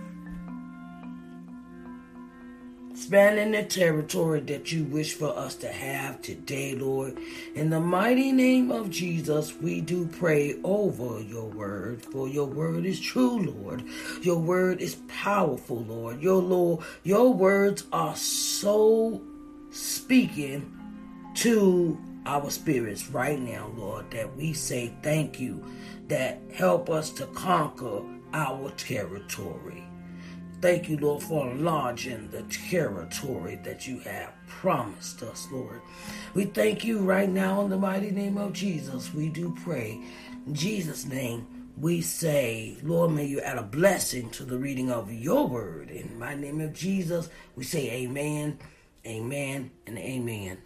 Expanding 3.02 3.50
the 3.50 3.64
territory 3.64 4.40
that 4.42 4.72
you 4.72 4.84
wish 4.84 5.16
for 5.16 5.36
us 5.36 5.56
to 5.56 5.68
have 5.68 6.22
today, 6.22 6.76
Lord. 6.76 7.18
In 7.56 7.72
the 7.72 7.80
mighty 7.80 8.32
name 8.32 8.70
of 8.70 8.92
Jesus, 8.92 9.56
we 9.60 9.82
do 9.82 10.06
pray 10.06 10.60
over 10.64 11.20
your 11.20 11.48
word, 11.48 12.06
for 12.06 12.28
your 12.28 12.46
word 12.46 12.86
is 12.86 13.00
true, 13.00 13.40
Lord. 13.40 13.84
Your 14.22 14.38
word 14.38 14.82
is 14.82 14.98
powerful, 15.08 15.84
Lord. 15.84 16.22
Your 16.22 16.44
Lord, 16.44 16.86
your 17.02 17.34
words 17.34 17.86
are 17.92 18.16
so 18.16 19.20
speaking 19.72 20.72
to 21.38 22.00
our 22.28 22.52
spirits 22.52 23.10
right 23.10 23.40
now, 23.40 23.72
Lord, 23.76 24.12
that 24.12 24.38
we 24.38 24.54
say 24.54 24.94
thank 25.02 25.40
you, 25.40 25.66
that 26.08 26.40
help 26.54 26.88
us 26.92 27.10
to 27.14 27.26
conquer 27.26 28.04
our 28.32 28.70
territory. 28.78 29.84
Thank 30.62 30.90
you, 30.90 30.98
Lord, 30.98 31.24
for 31.24 31.50
enlarging 31.50 32.30
the 32.30 32.44
territory 32.44 33.60
that 33.64 33.88
you 33.88 33.98
have 34.02 34.32
promised 34.48 35.24
us, 35.24 35.48
Lord. 35.52 35.82
We 36.36 36.46
thank 36.46 36.86
you 36.86 37.00
right 37.00 37.30
now 37.30 37.62
in 37.62 37.72
the 37.72 37.80
mighty 37.80 38.12
name 38.12 38.38
of 38.38 38.54
Jesus. 38.54 39.12
We 39.12 39.30
do 39.30 39.56
pray. 39.64 40.00
In 40.46 40.54
Jesus' 40.54 41.06
name, 41.06 41.48
we 41.80 42.02
say, 42.02 42.78
Lord, 42.84 43.10
may 43.10 43.26
you 43.26 43.42
add 43.42 43.58
a 43.58 43.64
blessing 43.64 44.30
to 44.32 44.44
the 44.44 44.60
reading 44.60 44.92
of 44.92 45.12
your 45.12 45.48
word. 45.48 45.90
In 45.90 46.20
my 46.20 46.36
name 46.36 46.62
of 46.62 46.74
Jesus, 46.74 47.30
we 47.56 47.64
say 47.64 47.90
amen, 47.90 48.60
amen, 49.04 49.72
and 49.88 49.98
amen. 49.98 50.60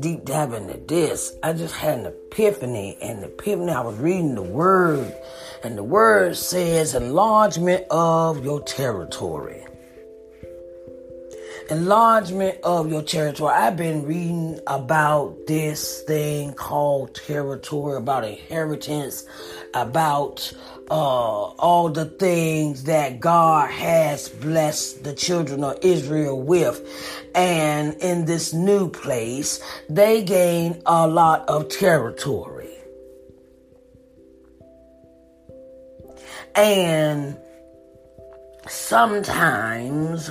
Deep 0.00 0.24
dive 0.24 0.54
into 0.54 0.78
this. 0.78 1.36
I 1.42 1.52
just 1.52 1.74
had 1.74 2.00
an 2.00 2.06
epiphany, 2.06 2.98
and 3.02 3.22
the 3.22 3.26
epiphany, 3.26 3.72
I 3.72 3.82
was 3.82 3.96
reading 3.98 4.34
the 4.34 4.42
word, 4.42 5.14
and 5.62 5.78
the 5.78 5.84
word 5.84 6.36
says 6.36 6.94
enlargement 6.94 7.86
of 7.90 8.44
your 8.44 8.62
territory. 8.62 9.64
Enlargement 11.70 12.58
of 12.64 12.90
your 12.90 13.02
territory. 13.02 13.54
I've 13.54 13.76
been 13.76 14.04
reading 14.04 14.58
about 14.66 15.46
this 15.46 16.02
thing 16.02 16.52
called 16.52 17.14
territory, 17.14 17.96
about 17.96 18.24
inheritance, 18.24 19.24
about 19.72 20.52
uh, 20.90 20.94
all 20.94 21.88
the 21.88 22.06
things 22.06 22.82
that 22.84 23.20
God 23.20 23.70
has 23.70 24.28
blessed 24.28 25.04
the 25.04 25.14
children 25.14 25.62
of 25.62 25.78
Israel 25.82 26.42
with. 26.42 26.82
And 27.36 27.94
in 28.02 28.24
this 28.24 28.52
new 28.52 28.90
place, 28.90 29.62
they 29.88 30.24
gain 30.24 30.82
a 30.86 31.06
lot 31.06 31.48
of 31.48 31.68
territory. 31.68 32.74
And 36.56 37.38
sometimes 38.66 40.30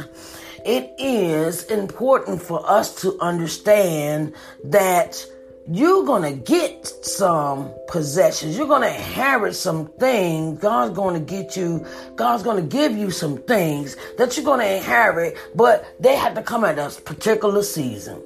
it 0.70 0.94
is 1.00 1.64
important 1.64 2.40
for 2.40 2.62
us 2.70 3.02
to 3.02 3.20
understand 3.22 4.36
that 4.66 5.26
you're 5.68 6.06
going 6.06 6.22
to 6.22 6.40
get 6.40 6.86
some 7.04 7.74
possessions. 7.88 8.56
You're 8.56 8.68
going 8.68 8.84
to 8.84 8.96
inherit 8.96 9.56
some 9.56 9.88
things. 9.94 10.60
God's 10.60 10.96
going 10.96 11.16
to 11.16 11.20
get 11.20 11.58
you, 11.58 11.84
God's 12.16 12.44
going 12.44 12.58
to 12.58 12.78
give 12.78 12.96
you 12.96 13.10
some 13.10 13.40
things 13.40 13.98
that 14.20 14.38
you're 14.38 14.46
going 14.46 14.60
to 14.60 14.76
inherit, 14.76 15.36
but 15.56 15.88
they 16.00 16.16
have 16.16 16.36
to 16.36 16.44
come 16.44 16.64
at 16.64 16.78
a 16.78 17.02
particular 17.02 17.64
season. 17.64 18.22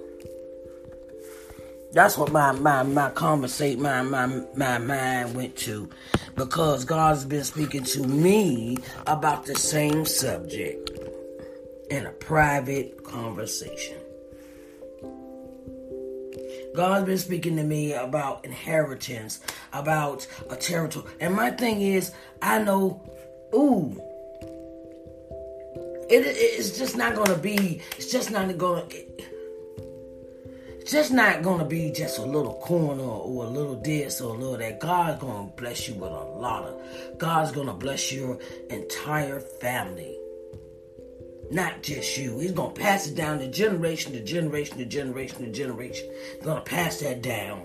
That's 1.94 2.18
what 2.18 2.32
my 2.34 2.52
my 2.52 2.84
my 2.84 3.12
conversate 3.12 3.80
my 3.80 4.02
my 4.02 4.26
my 4.56 4.80
mind 4.80 5.36
went 5.36 5.56
to, 5.58 5.88
because 6.36 6.84
God's 6.84 7.24
been 7.24 7.44
speaking 7.44 7.84
to 7.84 8.02
me 8.06 8.80
about 9.06 9.46
the 9.46 9.56
same 9.56 10.04
subject 10.06 11.03
in 11.94 12.08
a 12.08 12.12
private 12.12 13.04
conversation. 13.04 13.98
God's 16.76 17.06
been 17.06 17.18
speaking 17.20 17.56
to 17.58 17.64
me 17.64 17.94
about 17.94 18.44
inheritance, 18.44 19.42
about 19.72 20.26
a 20.50 20.56
territory. 20.56 21.06
And 21.20 21.36
my 21.36 21.52
thing 21.52 21.82
is, 21.82 22.12
I 22.42 22.64
know, 22.64 23.00
ooh, 23.54 23.96
it, 26.10 26.26
it's 26.26 26.76
just 26.80 26.98
not 26.98 27.14
going 27.14 27.30
to 27.30 27.38
be, 27.38 27.82
it's 27.96 28.12
just 28.12 28.32
not 28.32 28.58
going 28.58 28.90
to, 28.90 29.06
just 30.88 31.12
not 31.12 31.44
going 31.44 31.60
to 31.60 31.66
be 31.66 31.92
just 31.92 32.18
a 32.18 32.26
little 32.26 32.56
corner 32.56 33.04
or 33.04 33.46
a 33.46 33.48
little 33.48 33.76
this 33.76 34.20
or 34.20 34.34
a 34.34 34.38
little 34.38 34.58
that. 34.58 34.80
God's 34.80 35.22
going 35.22 35.48
to 35.48 35.56
bless 35.56 35.88
you 35.88 35.94
with 35.94 36.12
a 36.12 36.24
lot 36.24 36.64
of, 36.64 37.20
God's 37.20 37.52
going 37.52 37.68
to 37.68 37.74
bless 37.74 38.12
your 38.12 38.40
entire 38.72 39.40
family. 39.40 40.18
Not 41.54 41.84
just 41.84 42.18
you. 42.18 42.40
He's 42.40 42.52
going 42.52 42.74
to 42.74 42.82
pass 42.82 43.06
it 43.08 43.14
down 43.14 43.38
to 43.38 43.48
generation 43.48 44.14
to 44.14 44.24
generation 44.24 44.80
to 44.80 44.86
generation 44.86 45.46
to 45.46 45.52
generation. 45.52 46.10
He's 46.34 46.44
going 46.44 46.58
to 46.58 46.64
pass 46.64 47.00
that 47.02 47.22
down. 47.22 47.62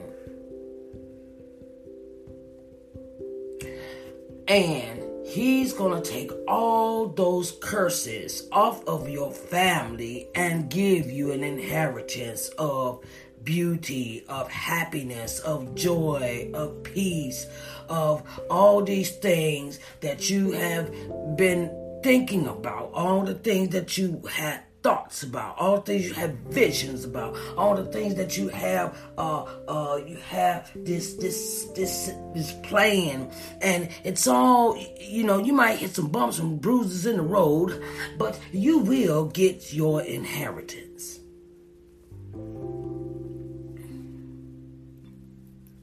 And 4.47 5.27
he's 5.27 5.73
going 5.73 6.03
to 6.03 6.11
take 6.11 6.31
all 6.47 7.09
those 7.09 7.53
curses 7.63 8.47
off 8.53 8.87
of 8.87 9.09
your 9.09 9.33
family 9.33 10.29
and 10.35 10.69
give 10.69 11.11
you 11.11 11.33
an 11.33 11.43
inheritance 11.43 12.51
of 12.59 13.03
beauty, 13.43 14.23
of 14.29 14.51
happiness, 14.51 15.39
of 15.41 15.75
joy, 15.75 16.51
of 16.53 16.83
peace, 16.83 17.47
of 17.89 18.23
all 18.51 18.85
these 18.85 19.17
things 19.17 19.79
that 20.03 20.29
you 20.29 20.53
have 20.53 20.93
been 21.39 21.88
thinking 22.03 22.47
about, 22.47 22.91
all 22.95 23.23
the 23.23 23.35
things 23.35 23.71
that 23.71 23.99
you 23.99 24.23
had 24.31 24.63
thoughts 24.83 25.23
about, 25.23 25.59
all 25.59 25.77
the 25.77 25.83
things 25.83 26.07
you 26.07 26.15
have 26.15 26.31
visions 26.51 27.05
about, 27.05 27.37
all 27.57 27.75
the 27.75 27.85
things 27.87 28.15
that 28.15 28.37
you 28.37 28.49
have 28.49 28.97
uh 29.19 29.43
uh 29.67 29.97
you 30.07 30.17
have 30.17 30.71
this 30.75 31.15
this 31.15 31.65
this 31.75 32.13
this 32.35 32.53
plan 32.63 33.29
and 33.61 33.89
it's 34.05 34.29
all 34.29 34.79
you 35.01 35.25
know, 35.25 35.39
you 35.39 35.53
might 35.53 35.79
hit 35.79 35.95
some 35.95 36.09
bumps 36.09 36.39
and 36.39 36.61
bruises 36.61 37.07
in 37.07 37.17
the 37.17 37.23
road, 37.23 37.83
but 38.19 38.39
you 38.53 38.79
will 38.79 39.27
get 39.27 39.73
your 39.73 40.03
inheritance. 40.03 41.19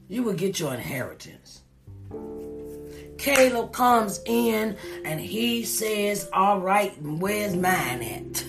You 0.08 0.22
will 0.22 0.34
get 0.34 0.58
your 0.58 0.72
inheritance. 0.72 1.62
Caleb 3.18 3.72
comes 3.72 4.20
in 4.26 4.76
and 5.04 5.20
he 5.20 5.64
says, 5.64 6.28
All 6.32 6.60
right, 6.60 6.94
where's 7.02 7.54
mine 7.54 8.02
at? 8.02 8.44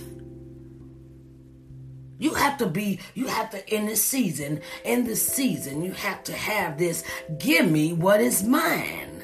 You 2.20 2.34
have 2.34 2.58
to 2.58 2.66
be, 2.66 3.00
you 3.14 3.28
have 3.28 3.52
to, 3.52 3.74
in 3.74 3.86
this 3.86 4.02
season, 4.02 4.62
in 4.84 5.04
this 5.04 5.26
season, 5.26 5.84
you 5.84 5.92
have 5.92 6.24
to 6.26 6.34
have 6.34 6.78
this, 6.78 7.04
give 7.38 7.70
me 7.70 7.94
what 7.94 8.22
is 8.22 8.44
mine, 8.44 9.24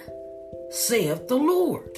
saith 0.70 1.28
the 1.28 1.36
Lord. 1.36 1.98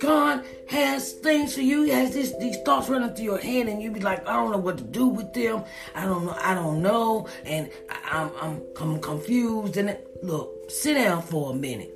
God 0.00 0.44
has 0.68 1.12
things 1.12 1.54
for 1.54 1.62
you. 1.62 1.84
He 1.84 1.90
has 1.90 2.12
this, 2.12 2.36
these 2.38 2.58
thoughts 2.64 2.88
running 2.88 3.14
through 3.14 3.24
your 3.24 3.38
head, 3.38 3.66
and 3.66 3.82
you 3.82 3.90
be 3.90 4.00
like, 4.00 4.26
I 4.28 4.34
don't 4.34 4.52
know 4.52 4.58
what 4.58 4.78
to 4.78 4.84
do 4.84 5.06
with 5.06 5.32
them. 5.32 5.64
I 5.94 6.04
don't 6.04 6.26
know. 6.26 6.36
I 6.38 6.54
don't 6.54 6.82
know, 6.82 7.28
and 7.44 7.70
I, 7.88 8.20
I'm, 8.20 8.30
I'm 8.40 8.62
I'm 8.78 9.00
confused. 9.00 9.76
And 9.78 9.90
it, 9.90 10.05
look, 10.22 10.70
sit 10.70 10.94
down 10.94 11.22
for 11.22 11.52
a 11.52 11.54
minute. 11.54 11.92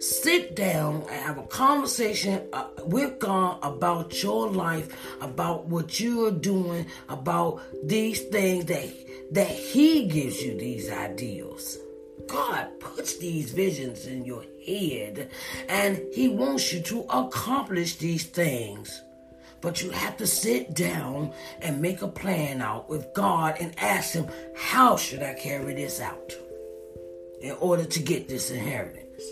sit 0.00 0.54
down 0.54 0.96
and 1.10 1.10
have 1.10 1.38
a 1.38 1.42
conversation 1.44 2.46
uh, 2.52 2.66
with 2.84 3.18
God 3.18 3.58
about 3.62 4.22
your 4.22 4.50
life, 4.50 4.94
about 5.22 5.66
what 5.66 5.98
you 5.98 6.26
are 6.26 6.30
doing, 6.30 6.86
about 7.08 7.62
these 7.82 8.20
things 8.24 8.66
that 8.66 8.86
that 9.32 9.48
He 9.48 10.06
gives 10.06 10.42
you 10.42 10.58
these 10.58 10.90
ideals. 10.90 11.78
God 12.28 12.68
puts 12.80 13.16
these 13.16 13.52
visions 13.52 14.06
in 14.06 14.24
your 14.24 14.44
head 14.66 15.30
and 15.68 16.00
He 16.12 16.28
wants 16.28 16.72
you 16.72 16.80
to 16.82 17.00
accomplish 17.08 17.96
these 17.96 18.24
things. 18.24 19.02
But 19.62 19.82
you 19.82 19.90
have 19.90 20.18
to 20.18 20.26
sit 20.26 20.74
down 20.74 21.32
and 21.62 21.80
make 21.80 22.02
a 22.02 22.08
plan 22.08 22.60
out 22.60 22.90
with 22.90 23.12
God 23.14 23.56
and 23.58 23.72
ask 23.78 24.12
Him, 24.12 24.28
How 24.54 24.96
should 24.96 25.22
I 25.22 25.32
carry 25.32 25.74
this 25.74 26.00
out 26.00 26.34
in 27.44 27.52
order 27.60 27.84
to 27.84 28.00
get 28.00 28.26
this 28.26 28.50
inheritance? 28.50 29.22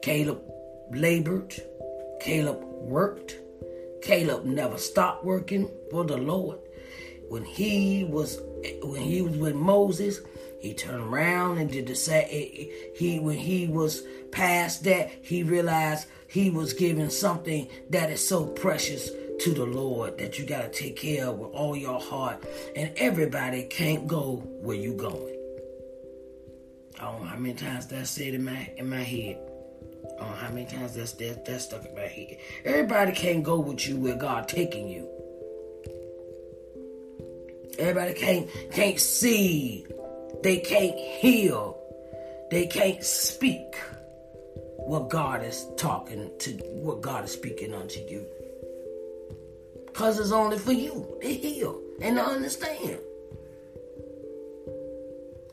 Caleb 0.00 0.40
labored, 0.90 1.54
Caleb 2.18 2.62
worked, 2.62 3.36
Caleb 4.00 4.46
never 4.46 4.78
stopped 4.78 5.22
working 5.22 5.68
for 5.90 6.04
the 6.04 6.16
Lord. 6.16 6.58
When 7.28 7.44
he 7.44 8.04
was 8.04 8.40
when 8.82 9.02
he 9.02 9.20
was 9.20 9.36
with 9.36 9.54
Moses, 9.54 10.20
he 10.58 10.72
turned 10.72 11.12
around 11.12 11.58
and 11.58 11.70
did 11.70 11.88
the 11.88 11.94
same. 11.94 12.26
Eh, 12.30 12.48
eh, 12.56 12.66
he 12.94 13.18
when 13.18 13.36
he 13.36 13.66
was 13.66 14.02
past 14.30 14.84
that, 14.84 15.10
he 15.20 15.42
realized 15.42 16.08
he 16.26 16.48
was 16.48 16.72
given 16.72 17.10
something 17.10 17.68
that 17.90 18.10
is 18.10 18.26
so 18.26 18.46
precious 18.46 19.10
to 19.40 19.52
the 19.52 19.64
Lord 19.64 20.18
that 20.18 20.38
you 20.38 20.46
got 20.46 20.72
to 20.72 20.78
take 20.78 20.96
care 20.96 21.26
of 21.26 21.38
with 21.38 21.50
all 21.52 21.76
your 21.76 22.00
heart. 22.00 22.44
And 22.74 22.92
everybody 22.96 23.64
can't 23.64 24.06
go 24.06 24.36
where 24.60 24.76
you 24.76 24.94
going. 24.94 25.36
I 26.98 27.04
don't 27.04 27.22
know 27.22 27.28
how 27.28 27.36
many 27.36 27.54
times 27.54 27.86
that 27.88 28.06
said 28.06 28.34
in 28.34 28.44
my 28.44 28.70
in 28.76 28.88
my 28.88 29.02
head. 29.02 29.38
I 30.18 30.20
don't 30.20 30.30
know 30.30 30.36
how 30.36 30.48
many 30.50 30.66
times 30.66 30.94
that's 30.94 31.12
that, 31.12 31.44
that's 31.44 31.64
stuck 31.64 31.84
in 31.84 31.94
my 31.94 32.02
head. 32.02 32.38
Everybody 32.64 33.12
can't 33.12 33.42
go 33.42 33.60
with 33.60 33.86
you 33.86 33.96
where 33.98 34.16
God 34.16 34.48
taking 34.48 34.88
you. 34.88 35.06
Everybody 37.78 38.14
can't 38.14 38.48
can't 38.72 38.98
see. 38.98 39.86
They 40.42 40.58
can't 40.58 40.96
hear. 40.96 41.72
They 42.50 42.66
can't 42.66 43.04
speak 43.04 43.74
what 44.78 45.10
God 45.10 45.42
is 45.44 45.66
talking 45.76 46.30
to 46.38 46.50
what 46.80 47.02
God 47.02 47.24
is 47.24 47.32
speaking 47.32 47.74
unto 47.74 48.00
you. 48.00 48.24
Cause 49.96 50.20
it's 50.20 50.30
only 50.30 50.58
for 50.58 50.72
you 50.72 51.16
to 51.22 51.32
hear 51.32 51.72
and 52.02 52.16
to 52.16 52.22
understand. 52.22 52.98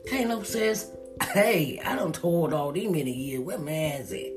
Caleb 0.06 0.44
says, 0.44 0.92
Hey, 1.32 1.80
I 1.82 1.96
done 1.96 2.12
told 2.12 2.52
all 2.52 2.70
these 2.70 2.90
many 2.90 3.10
years 3.10 3.40
where 3.40 3.56
man's 3.56 4.12
at. 4.12 4.32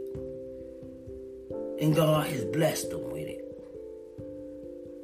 And 1.81 1.93
God 1.93 2.25
has 2.27 2.45
blessed 2.45 2.89
them 2.89 3.11
with 3.11 3.27
it. 3.27 3.43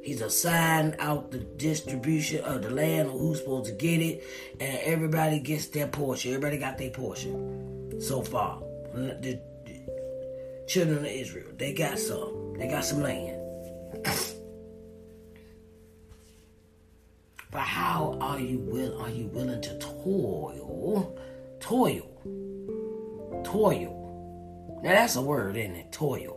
He's 0.02 0.22
assigned 0.22 0.96
out 0.98 1.30
the 1.30 1.38
distribution 1.38 2.42
of 2.42 2.62
the 2.62 2.70
land 2.70 3.08
of 3.08 3.18
who's 3.20 3.40
supposed 3.40 3.66
to 3.66 3.72
get 3.72 4.00
it, 4.00 4.24
and 4.58 4.78
everybody 4.84 5.38
gets 5.38 5.66
their 5.66 5.86
portion. 5.86 6.32
Everybody 6.32 6.56
got 6.56 6.78
their 6.78 6.90
portion 6.90 8.00
so 8.00 8.22
far. 8.22 8.62
The, 8.94 9.38
the 9.64 10.66
children 10.66 11.00
of 11.00 11.04
Israel, 11.04 11.48
they 11.58 11.74
got 11.74 11.98
some. 11.98 12.54
They 12.58 12.68
got 12.68 12.86
some 12.86 13.02
land. 13.02 13.38
but 17.54 17.62
how 17.62 18.18
are 18.20 18.40
you 18.40 18.58
will 18.58 19.00
are 19.00 19.08
you 19.08 19.28
willing 19.28 19.62
to 19.62 19.78
toil? 19.78 21.16
Toil. 21.60 22.10
Toil. 23.44 24.80
Now 24.82 24.90
that's 24.90 25.14
a 25.14 25.22
word, 25.22 25.56
isn't 25.56 25.76
it? 25.76 25.92
Toil. 25.92 26.36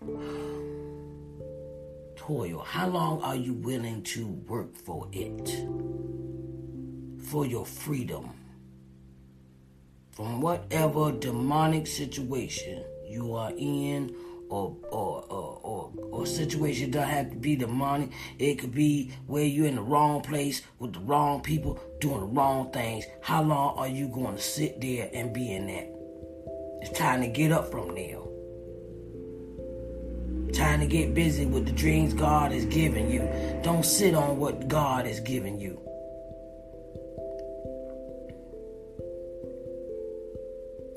toil? 2.16 2.60
How 2.60 2.88
long 2.88 3.22
are 3.22 3.36
you 3.36 3.52
willing 3.52 4.02
to 4.04 4.26
work 4.26 4.74
for 4.74 5.06
it? 5.12 5.66
For 7.26 7.44
your 7.44 7.66
freedom. 7.66 8.30
From 10.12 10.40
whatever 10.40 11.12
demonic 11.12 11.86
situation 11.86 12.82
you 13.06 13.34
are 13.34 13.52
in 13.54 14.16
or 14.48 14.76
or 14.90 15.24
or 15.30 15.60
or, 15.62 15.92
or 16.10 16.26
situation 16.26 16.90
doesn't 16.90 17.08
have 17.08 17.30
to 17.30 17.36
be 17.36 17.56
the 17.56 17.66
money. 17.66 18.10
It 18.38 18.58
could 18.58 18.74
be 18.74 19.12
where 19.26 19.44
you're 19.44 19.66
in 19.66 19.76
the 19.76 19.82
wrong 19.82 20.22
place 20.22 20.62
with 20.78 20.94
the 20.94 21.00
wrong 21.00 21.40
people 21.40 21.80
doing 22.00 22.20
the 22.20 22.26
wrong 22.26 22.70
things. 22.72 23.04
How 23.20 23.42
long 23.42 23.78
are 23.78 23.88
you 23.88 24.08
going 24.08 24.36
to 24.36 24.42
sit 24.42 24.80
there 24.80 25.10
and 25.12 25.32
be 25.32 25.52
in 25.52 25.66
that? 25.66 25.94
It's 26.82 26.98
time 26.98 27.20
to 27.22 27.28
get 27.28 27.52
up 27.52 27.70
from 27.70 27.94
there. 27.94 28.18
Time 30.52 30.80
to 30.80 30.86
get 30.86 31.14
busy 31.14 31.44
with 31.44 31.66
the 31.66 31.72
dreams 31.72 32.14
God 32.14 32.52
has 32.52 32.64
given 32.66 33.10
you. 33.10 33.20
Don't 33.62 33.84
sit 33.84 34.14
on 34.14 34.38
what 34.38 34.68
God 34.68 35.06
has 35.06 35.20
given 35.20 35.60
you. 35.60 35.78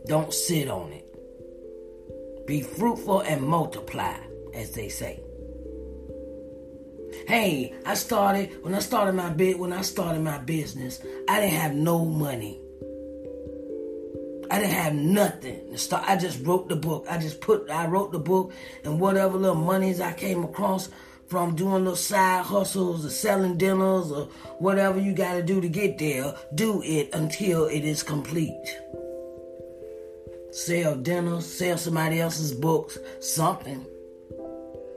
Don't 0.07 0.33
sit 0.33 0.67
on 0.69 0.91
it. 0.93 1.00
Be 2.51 2.59
fruitful 2.59 3.21
and 3.21 3.41
multiply, 3.47 4.17
as 4.53 4.71
they 4.71 4.89
say. 4.89 5.21
Hey, 7.25 7.73
I 7.85 7.93
started 7.93 8.61
when 8.61 8.75
I 8.75 8.79
started 8.79 9.13
my 9.13 9.29
bit 9.29 9.57
when 9.57 9.71
I 9.71 9.83
started 9.83 10.21
my 10.21 10.37
business, 10.37 10.99
I 11.29 11.39
didn't 11.39 11.53
have 11.53 11.73
no 11.73 12.03
money. 12.03 12.59
I 14.51 14.59
didn't 14.59 14.73
have 14.73 14.93
nothing. 14.93 15.77
I 15.93 16.17
just 16.17 16.45
wrote 16.45 16.67
the 16.67 16.75
book. 16.75 17.05
I 17.09 17.19
just 17.19 17.39
put, 17.39 17.69
I 17.69 17.87
wrote 17.87 18.11
the 18.11 18.19
book 18.19 18.51
and 18.83 18.99
whatever 18.99 19.37
little 19.37 19.55
monies 19.55 20.01
I 20.01 20.11
came 20.11 20.43
across 20.43 20.89
from 21.27 21.55
doing 21.55 21.85
little 21.85 21.95
side 21.95 22.43
hustles 22.43 23.05
or 23.05 23.11
selling 23.11 23.57
dinners 23.57 24.11
or 24.11 24.25
whatever 24.59 24.99
you 24.99 25.13
got 25.13 25.35
to 25.35 25.41
do 25.41 25.61
to 25.61 25.69
get 25.69 25.99
there, 25.99 26.35
do 26.53 26.83
it 26.83 27.11
until 27.13 27.67
it 27.67 27.85
is 27.85 28.03
complete. 28.03 28.77
Sell 30.51 30.95
dinners, 30.95 31.45
sell 31.45 31.77
somebody 31.77 32.19
else's 32.19 32.53
books, 32.53 32.97
something. 33.19 33.85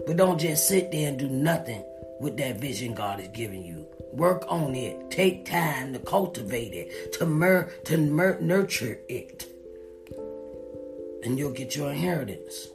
But 0.07 0.17
don't 0.17 0.39
just 0.39 0.69
sit 0.69 0.91
there 0.91 1.09
and 1.09 1.19
do 1.19 1.29
nothing 1.29 1.85
with 2.21 2.37
that 2.39 2.61
vision 2.61 2.95
God 2.95 3.21
is 3.21 3.29
giving 3.29 3.65
you. 3.65 3.87
Work 4.13 4.45
on 4.49 4.75
it. 4.75 5.11
Take 5.11 5.45
time 5.45 5.93
to 5.93 5.99
cultivate 5.99 6.73
it, 6.73 7.13
to 7.15 7.27
mer- 7.27 7.71
to 7.85 7.97
mer- 7.97 8.39
nurture 8.41 8.99
it, 9.09 9.47
and 11.25 11.39
you'll 11.39 11.53
get 11.53 11.75
your 11.77 11.91
inheritance. 11.91 12.69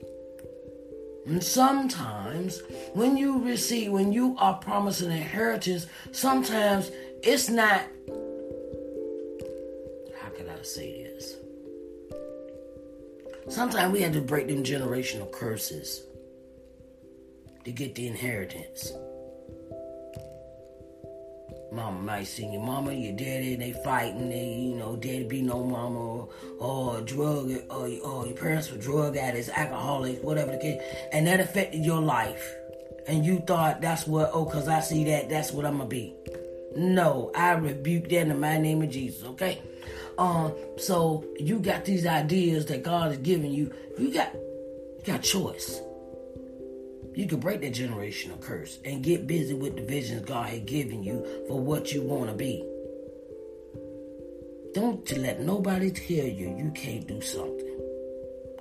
And 1.26 1.44
sometimes, 1.44 2.62
when 2.94 3.16
you 3.16 3.44
receive, 3.44 3.92
when 3.92 4.12
you 4.12 4.36
are 4.40 4.56
promised 4.56 5.02
an 5.02 5.12
inheritance, 5.12 5.86
sometimes 6.12 6.92
it's 7.22 7.50
not. 7.50 7.82
How 10.20 10.30
can 10.30 10.50
I 10.50 10.62
say 10.64 11.04
this? 11.04 11.36
Sometimes 13.48 13.94
we 13.94 14.02
have 14.02 14.14
to 14.14 14.22
break 14.22 14.48
them 14.48 14.64
generational 14.64 15.32
curses 15.32 16.04
to 17.64 17.72
get 17.72 17.96
the 17.96 18.08
inheritance. 18.08 18.92
Mama 21.72 22.00
might 22.00 22.24
see 22.24 22.48
your 22.48 22.64
mama, 22.64 22.94
your 22.94 23.16
daddy, 23.16 23.54
and 23.54 23.62
they 23.62 23.74
fighting, 23.84 24.30
they, 24.30 24.48
you 24.48 24.76
know, 24.76 24.96
daddy 24.96 25.24
be 25.24 25.42
no 25.42 25.64
mama, 25.64 26.00
or, 26.00 26.30
or 26.60 27.02
drug, 27.02 27.52
or, 27.70 27.88
or 28.04 28.26
your 28.26 28.36
parents 28.36 28.72
were 28.72 28.78
drug 28.78 29.16
addicts, 29.18 29.50
alcoholics, 29.50 30.22
whatever 30.24 30.52
the 30.52 30.58
case, 30.58 30.82
and 31.12 31.28
that 31.28 31.40
affected 31.40 31.86
your 31.86 32.02
life. 32.02 32.56
And 33.08 33.24
you 33.24 33.40
thought 33.40 33.82
that's 33.82 34.08
what, 34.08 34.32
oh, 34.34 34.46
because 34.46 34.68
I 34.68 34.80
see 34.80 35.04
that, 35.06 35.30
that's 35.30 35.52
what 35.52 35.66
I'm 35.66 35.78
going 35.78 35.90
to 35.90 35.96
be. 35.96 36.16
No, 36.76 37.32
I 37.36 37.52
rebuke 37.52 38.10
that 38.10 38.28
in 38.28 38.40
my 38.40 38.58
name 38.58 38.82
of 38.82 38.90
Jesus, 38.90 39.24
okay? 39.24 39.62
Um, 40.20 40.54
so 40.78 41.24
you 41.40 41.60
got 41.60 41.86
these 41.86 42.06
ideas 42.06 42.66
that 42.66 42.84
God 42.84 43.14
is 43.14 43.18
giving 43.20 43.54
you. 43.54 43.74
You 43.98 44.14
got, 44.14 44.34
you 44.34 45.02
got 45.06 45.24
choice. 45.24 45.80
You 47.16 47.26
can 47.26 47.40
break 47.40 47.62
that 47.62 47.74
generational 47.74 48.40
curse 48.42 48.80
and 48.84 49.02
get 49.02 49.28
busy 49.28 49.54
with 49.54 49.78
the 49.78 49.82
visions 49.82 50.26
God 50.26 50.50
had 50.50 50.66
given 50.66 51.04
you 51.04 51.26
for 51.48 51.58
what 51.58 51.94
you 51.94 52.02
want 52.02 52.30
to 52.30 52.36
be. 52.36 52.66
Don't 54.74 55.10
let 55.18 55.40
nobody 55.40 55.90
tell 55.90 56.28
you 56.28 56.54
you 56.58 56.72
can't 56.76 57.08
do 57.08 57.22
something. 57.22 57.80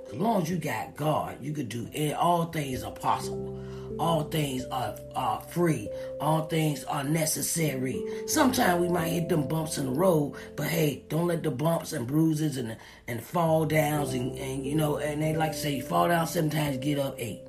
As 0.06 0.14
long 0.14 0.42
as 0.42 0.50
you 0.50 0.58
got 0.58 0.96
God, 0.96 1.38
you 1.42 1.52
can 1.52 1.66
do 1.66 1.88
it. 1.92 2.14
All 2.14 2.46
things 2.46 2.84
are 2.84 2.92
possible. 2.92 3.57
All 3.98 4.24
things 4.24 4.64
are, 4.66 4.96
are 5.16 5.40
free. 5.40 5.88
All 6.20 6.46
things 6.46 6.84
are 6.84 7.04
necessary. 7.04 8.04
Sometimes 8.26 8.80
we 8.80 8.88
might 8.88 9.08
hit 9.08 9.28
them 9.28 9.48
bumps 9.48 9.78
in 9.78 9.86
the 9.86 9.92
road, 9.92 10.34
but 10.56 10.66
hey, 10.66 11.04
don't 11.08 11.26
let 11.26 11.42
the 11.42 11.50
bumps 11.50 11.92
and 11.92 12.06
bruises 12.06 12.56
and 12.56 12.76
and 13.08 13.22
fall 13.22 13.64
downs 13.64 14.14
and, 14.14 14.38
and 14.38 14.64
you 14.64 14.74
know, 14.74 14.98
and 14.98 15.22
they 15.22 15.34
like 15.34 15.52
to 15.52 15.58
say, 15.58 15.80
fall 15.80 16.08
down 16.08 16.26
seven 16.26 16.50
times, 16.50 16.78
get 16.78 16.98
up 16.98 17.16
eight. 17.18 17.42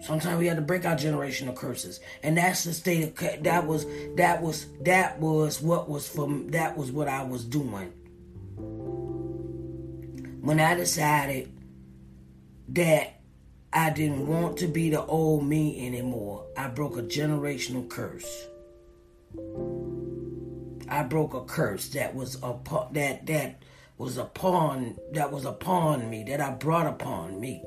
Sometimes 0.00 0.38
we 0.38 0.46
have 0.48 0.56
to 0.56 0.62
break 0.62 0.84
our 0.84 0.96
generational 0.96 1.56
curses, 1.56 2.00
and 2.22 2.36
that's 2.36 2.64
the 2.64 2.74
state 2.74 3.04
of 3.04 3.42
that 3.44 3.66
was 3.66 3.86
that 4.16 4.42
was 4.42 4.66
that 4.82 5.18
was 5.18 5.62
what 5.62 5.88
was 5.88 6.06
from 6.06 6.48
that 6.50 6.76
was 6.76 6.92
what 6.92 7.08
I 7.08 7.22
was 7.24 7.44
doing 7.44 7.92
when 10.44 10.60
I 10.60 10.74
decided 10.74 11.50
that 12.68 13.20
I 13.72 13.90
didn't 13.90 14.26
want 14.26 14.58
to 14.58 14.68
be 14.68 14.90
the 14.90 15.04
old 15.04 15.44
me 15.44 15.86
anymore. 15.86 16.46
I 16.56 16.68
broke 16.68 16.96
a 16.96 17.02
generational 17.02 17.88
curse. 17.88 18.46
I 20.88 21.02
broke 21.02 21.34
a 21.34 21.44
curse 21.44 21.88
that 21.88 22.14
was 22.14 22.36
upon 22.36 22.92
that 22.92 23.26
that 23.26 23.62
was 23.98 24.18
upon 24.18 24.96
that 25.12 25.32
was 25.32 25.44
upon 25.44 26.08
me 26.08 26.24
that 26.28 26.40
I 26.40 26.50
brought 26.50 26.86
upon 26.86 27.40
me 27.40 27.64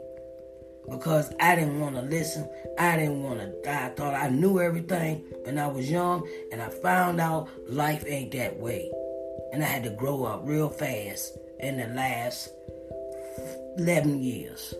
because 0.89 1.33
I 1.39 1.55
didn't 1.55 1.79
want 1.79 1.95
to 1.95 2.01
listen. 2.01 2.49
I 2.79 2.95
didn't 2.95 3.23
want 3.23 3.39
to. 3.41 3.61
Die. 3.63 3.85
I 3.85 3.89
thought 3.89 4.13
I 4.13 4.29
knew 4.29 4.61
everything 4.61 5.25
when 5.43 5.57
I 5.57 5.67
was 5.67 5.89
young, 5.89 6.27
and 6.51 6.61
I 6.61 6.69
found 6.69 7.19
out 7.19 7.49
life 7.67 8.05
ain't 8.07 8.31
that 8.31 8.57
way, 8.57 8.89
and 9.51 9.63
I 9.63 9.67
had 9.67 9.83
to 9.83 9.89
grow 9.89 10.23
up 10.23 10.41
real 10.45 10.69
fast 10.69 11.37
in 11.59 11.77
the 11.77 11.87
last 11.87 12.49
eleven 13.77 14.21
years. 14.21 14.73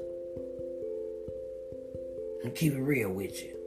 And 2.44 2.56
keep 2.56 2.74
it 2.74 2.82
real 2.82 3.12
with 3.12 3.42
you. 3.44 3.58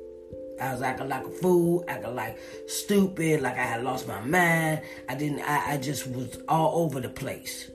I 0.60 0.72
was 0.72 0.82
acting 0.82 1.08
like 1.08 1.24
a 1.24 1.30
fool, 1.30 1.84
acting 1.88 2.14
like 2.14 2.38
stupid, 2.66 3.40
like 3.40 3.56
I 3.56 3.64
had 3.64 3.82
lost 3.82 4.06
my 4.06 4.20
mind. 4.20 4.82
I 5.08 5.14
didn't. 5.14 5.40
I, 5.40 5.72
I 5.72 5.76
just 5.78 6.06
was 6.06 6.38
all 6.48 6.82
over 6.84 7.00
the 7.00 7.08
place. 7.08 7.70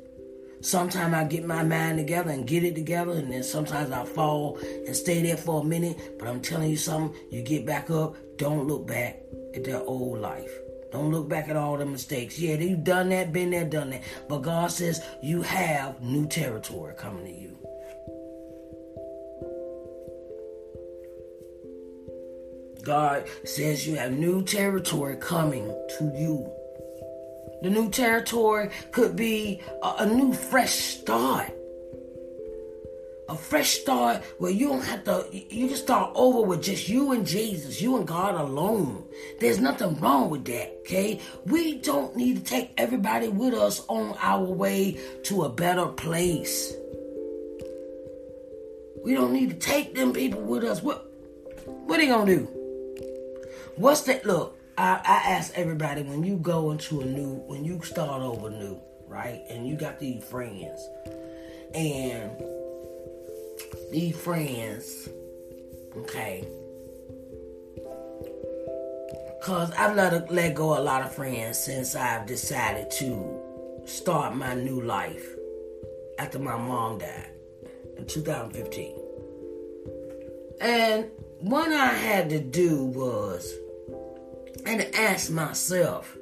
Sometimes 0.61 1.13
I 1.13 1.23
get 1.25 1.45
my 1.45 1.63
mind 1.63 1.97
together 1.97 2.31
and 2.31 2.47
get 2.47 2.63
it 2.63 2.75
together, 2.75 3.11
and 3.11 3.31
then 3.31 3.43
sometimes 3.43 3.91
I 3.91 4.05
fall 4.05 4.57
and 4.57 4.95
stay 4.95 5.21
there 5.21 5.37
for 5.37 5.61
a 5.61 5.63
minute. 5.63 6.17
But 6.17 6.27
I'm 6.27 6.41
telling 6.41 6.69
you 6.69 6.77
something, 6.77 7.15
you 7.29 7.41
get 7.41 7.65
back 7.65 7.89
up, 7.89 8.15
don't 8.37 8.67
look 8.67 8.87
back 8.87 9.19
at 9.53 9.63
that 9.65 9.83
old 9.83 10.19
life. 10.19 10.51
Don't 10.91 11.11
look 11.11 11.27
back 11.27 11.49
at 11.49 11.55
all 11.55 11.77
the 11.77 11.85
mistakes. 11.85 12.39
Yeah, 12.39 12.55
you've 12.55 12.83
done 12.83 13.09
that, 13.09 13.33
been 13.33 13.49
there, 13.49 13.65
done 13.65 13.89
that. 13.89 14.03
But 14.29 14.39
God 14.39 14.71
says 14.71 15.03
you 15.21 15.41
have 15.41 16.01
new 16.01 16.25
territory 16.27 16.93
coming 16.95 17.25
to 17.25 17.31
you. 17.31 17.54
God 22.85 23.27
says 23.43 23.87
you 23.87 23.95
have 23.95 24.11
new 24.11 24.43
territory 24.43 25.17
coming 25.17 25.67
to 25.97 26.13
you. 26.15 26.49
The 27.63 27.71
new 27.71 27.89
territory 27.89 28.69
could 28.91 29.15
be 29.15 29.59
a, 29.81 29.95
a 29.99 30.05
new 30.05 30.33
fresh 30.33 30.75
start. 30.75 31.51
A 33.27 33.35
fresh 33.35 33.79
start 33.79 34.23
where 34.37 34.51
you 34.51 34.69
don't 34.69 34.83
have 34.83 35.03
to, 35.05 35.27
you 35.31 35.67
can 35.67 35.75
start 35.75 36.11
over 36.13 36.41
with 36.41 36.61
just 36.61 36.87
you 36.87 37.11
and 37.11 37.25
Jesus, 37.25 37.81
you 37.81 37.97
and 37.97 38.07
God 38.07 38.35
alone. 38.35 39.03
There's 39.39 39.59
nothing 39.59 39.99
wrong 39.99 40.29
with 40.29 40.45
that, 40.45 40.77
okay? 40.81 41.19
We 41.47 41.79
don't 41.79 42.15
need 42.15 42.37
to 42.37 42.43
take 42.43 42.71
everybody 42.77 43.29
with 43.29 43.55
us 43.55 43.83
on 43.87 44.15
our 44.21 44.43
way 44.43 44.99
to 45.23 45.45
a 45.45 45.49
better 45.49 45.87
place. 45.87 46.71
We 49.03 49.15
don't 49.15 49.33
need 49.33 49.49
to 49.49 49.55
take 49.55 49.95
them 49.95 50.13
people 50.13 50.41
with 50.41 50.63
us. 50.63 50.83
What, 50.83 51.11
what 51.65 51.97
are 51.97 52.01
they 52.03 52.07
gonna 52.07 52.35
do? 52.35 52.54
What's 53.77 54.01
that? 54.01 54.25
Look, 54.25 54.57
I, 54.77 55.01
I 55.03 55.31
ask 55.31 55.51
everybody 55.55 56.01
when 56.01 56.23
you 56.23 56.37
go 56.37 56.71
into 56.71 57.01
a 57.01 57.05
new, 57.05 57.43
when 57.45 57.65
you 57.65 57.81
start 57.81 58.21
over 58.21 58.49
new, 58.49 58.79
right? 59.05 59.41
And 59.49 59.67
you 59.67 59.75
got 59.75 59.99
these 59.99 60.23
friends, 60.23 60.79
and 61.73 62.31
these 63.91 64.15
friends, 64.15 65.09
okay? 65.97 66.47
Cause 69.43 69.71
I've 69.71 69.95
let 69.95 70.31
let 70.31 70.55
go 70.55 70.77
a 70.77 70.81
lot 70.81 71.01
of 71.01 71.13
friends 71.13 71.59
since 71.59 71.95
I've 71.95 72.25
decided 72.25 72.89
to 72.91 73.83
start 73.85 74.35
my 74.35 74.55
new 74.55 74.81
life 74.81 75.27
after 76.17 76.39
my 76.39 76.57
mom 76.57 76.99
died 76.99 77.29
in 77.97 78.07
2015. 78.07 78.95
And 80.61 81.05
what 81.39 81.71
I 81.71 81.87
had 81.87 82.29
to 82.29 82.39
do 82.39 82.85
was 82.85 83.53
and 84.65 84.81
ask 84.95 85.31
myself, 85.31 86.17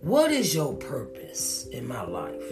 what 0.00 0.30
is 0.30 0.54
your 0.54 0.74
purpose 0.74 1.66
in 1.68 1.86
my 1.86 2.02
life? 2.02 2.42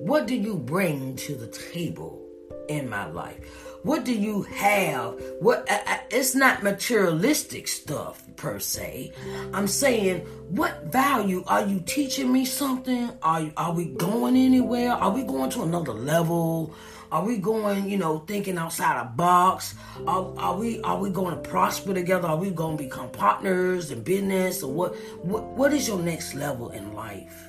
What 0.00 0.26
do 0.26 0.36
you 0.36 0.56
bring 0.56 1.16
to 1.16 1.34
the 1.34 1.48
table 1.48 2.22
in 2.68 2.88
my 2.88 3.06
life? 3.06 3.38
What 3.82 4.04
do 4.04 4.12
you 4.12 4.42
have? 4.42 5.20
What 5.40 5.66
I, 5.70 5.80
I, 5.86 6.00
it's 6.10 6.34
not 6.34 6.62
materialistic 6.62 7.68
stuff 7.68 8.22
per 8.36 8.58
se. 8.58 9.12
I'm 9.54 9.68
saying, 9.68 10.20
what 10.50 10.84
value 10.92 11.44
are 11.46 11.64
you 11.64 11.80
teaching 11.80 12.32
me 12.32 12.44
something? 12.44 13.12
Are 13.22 13.50
are 13.56 13.72
we 13.72 13.86
going 13.86 14.36
anywhere? 14.36 14.92
Are 14.92 15.10
we 15.10 15.22
going 15.22 15.50
to 15.50 15.62
another 15.62 15.92
level? 15.92 16.74
Are 17.12 17.24
we 17.24 17.38
going, 17.38 17.88
you 17.88 17.98
know, 17.98 18.18
thinking 18.20 18.58
outside 18.58 19.00
a 19.00 19.04
box? 19.04 19.74
Are, 20.06 20.34
are 20.38 20.56
we 20.56 20.80
are 20.82 20.98
we 20.98 21.10
going 21.10 21.34
to 21.40 21.48
prosper 21.48 21.94
together? 21.94 22.26
Are 22.28 22.36
we 22.36 22.50
going 22.50 22.76
to 22.76 22.84
become 22.84 23.10
partners 23.10 23.90
in 23.90 24.02
business? 24.02 24.62
Or 24.62 24.72
what 24.72 24.96
what 25.24 25.44
what 25.44 25.72
is 25.72 25.86
your 25.86 25.98
next 25.98 26.34
level 26.34 26.70
in 26.70 26.94
life? 26.94 27.44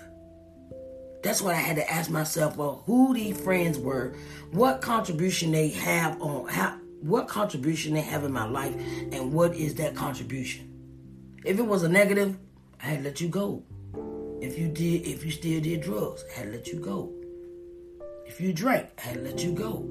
That's 1.23 1.41
what 1.41 1.55
I 1.55 1.59
had 1.59 1.75
to 1.77 1.91
ask 1.91 2.11
myself. 2.11 2.55
Well, 2.57 2.83
who 2.85 3.13
these 3.13 3.39
friends 3.41 3.79
were, 3.79 4.15
what 4.51 4.81
contribution 4.81 5.51
they 5.51 5.69
have 5.69 6.21
on 6.21 6.47
how 6.47 6.77
what 7.01 7.27
contribution 7.27 7.93
they 7.93 8.01
have 8.01 8.23
in 8.23 8.31
my 8.31 8.45
life, 8.45 8.75
and 9.11 9.33
what 9.33 9.55
is 9.55 9.75
that 9.75 9.95
contribution? 9.95 10.71
If 11.43 11.57
it 11.57 11.65
was 11.65 11.83
a 11.83 11.89
negative, 11.89 12.37
I 12.81 12.85
had 12.85 12.97
to 12.99 13.03
let 13.05 13.21
you 13.21 13.29
go. 13.29 13.63
If 14.39 14.57
you 14.57 14.67
did, 14.67 15.07
if 15.07 15.25
you 15.25 15.31
still 15.31 15.61
did 15.61 15.81
drugs, 15.81 16.23
I 16.31 16.39
had 16.39 16.45
to 16.45 16.51
let 16.51 16.67
you 16.67 16.79
go. 16.79 17.16
If 18.27 18.41
you 18.41 18.53
drank, 18.53 18.89
I 19.05 19.15
let 19.15 19.41
you 19.43 19.53
go. 19.53 19.87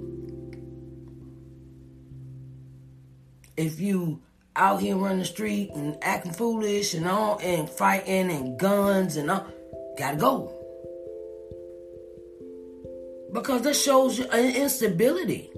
If 3.56 3.80
you 3.80 4.20
out 4.54 4.80
here 4.80 4.96
running 4.96 5.20
the 5.20 5.24
street 5.24 5.70
and 5.74 5.96
acting 6.02 6.32
foolish 6.32 6.94
and 6.94 7.08
all 7.08 7.38
and 7.42 7.68
fighting 7.68 8.30
and 8.30 8.58
guns 8.58 9.16
and 9.16 9.30
all, 9.30 9.46
gotta 9.98 10.18
go. 10.18 10.52
Because 13.32 13.62
that 13.62 13.74
shows 13.74 14.18
you 14.18 14.26
instability. 14.26 15.50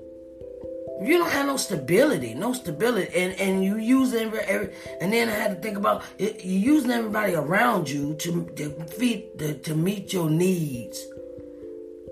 You 1.02 1.18
don't 1.18 1.30
have 1.30 1.46
no 1.46 1.56
stability, 1.56 2.34
no 2.34 2.52
stability, 2.52 3.14
and, 3.14 3.32
and 3.40 3.64
you 3.64 3.76
use 3.76 4.12
every, 4.14 4.40
every 4.40 4.72
and 5.00 5.12
then 5.12 5.28
I 5.28 5.32
had 5.32 5.50
to 5.50 5.62
think 5.62 5.76
about 5.76 6.02
you 6.18 6.32
using 6.40 6.90
everybody 6.90 7.34
around 7.34 7.88
you 7.88 8.14
to 8.14 8.46
to 8.56 8.70
feed 8.84 9.38
to, 9.38 9.54
to 9.58 9.74
meet 9.76 10.12
your 10.12 10.28
needs, 10.28 11.00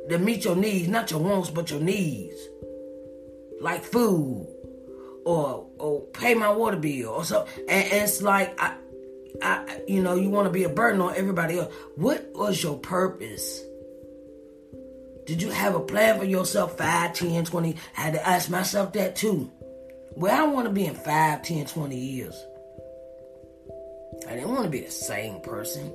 to 0.09 0.19
meet 0.19 0.45
your 0.45 0.57
needs, 0.57 0.89
not 0.89 1.11
your 1.11 1.21
wants 1.21 1.51
but 1.51 1.71
your 1.71 1.81
needs, 1.81 2.37
like 3.61 3.85
food, 3.85 4.47
or 5.25 5.67
or 5.79 6.03
pay 6.13 6.35
my 6.35 6.51
water 6.51 6.77
bill 6.77 7.11
or 7.11 7.25
so. 7.25 7.47
And, 7.69 7.85
and 7.93 8.03
it's 8.05 8.23
like 8.23 8.61
I, 8.61 8.77
I, 9.43 9.81
you 9.87 10.03
know, 10.03 10.15
you 10.15 10.31
want 10.31 10.47
to 10.47 10.53
be 10.53 10.65
a 10.65 10.69
burden 10.69 11.01
on 11.01 11.15
everybody 11.17 11.59
else. 11.59 11.73
What 11.97 12.31
was 12.35 12.63
your 12.63 12.79
purpose? 12.79 13.63
Did 15.27 15.43
you 15.43 15.51
have 15.51 15.75
a 15.75 15.81
plan 15.81 16.19
for 16.19 16.25
yourself 16.25 16.79
5, 16.79 17.13
10, 17.13 17.45
20? 17.45 17.77
I 17.97 18.01
had 18.01 18.15
to 18.15 18.27
ask 18.27 18.49
myself 18.49 18.93
that 18.93 19.17
too. 19.17 19.51
Where 20.15 20.33
I 20.33 20.45
want 20.45 20.67
to 20.67 20.73
be 20.73 20.87
in 20.87 20.95
5, 20.95 21.43
10, 21.43 21.67
20 21.67 21.97
years. 21.97 22.47
I 24.29 24.35
didn't 24.35 24.51
want 24.51 24.65
to 24.65 24.71
be 24.71 24.81
the 24.81 24.91
same 24.91 25.41
person. 25.41 25.93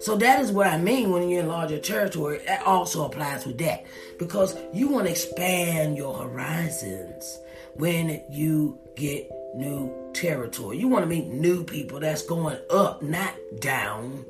So 0.00 0.16
that 0.16 0.40
is 0.40 0.52
what 0.52 0.66
I 0.66 0.78
mean 0.78 1.10
when 1.10 1.28
you 1.28 1.40
enlarge 1.40 1.70
your 1.70 1.80
territory. 1.80 2.40
That 2.46 2.62
also 2.66 3.06
applies 3.06 3.46
with 3.46 3.58
that. 3.58 3.84
Because 4.18 4.56
you 4.72 4.88
want 4.88 5.06
to 5.06 5.12
expand 5.12 5.96
your 5.96 6.14
horizons 6.14 7.38
when 7.74 8.22
you 8.30 8.78
get 8.96 9.30
new 9.54 10.10
territory. 10.14 10.78
You 10.78 10.88
want 10.88 11.04
to 11.04 11.08
meet 11.08 11.26
new 11.26 11.64
people 11.64 12.00
that's 12.00 12.22
going 12.22 12.58
up, 12.70 13.02
not 13.02 13.34
down 13.60 14.24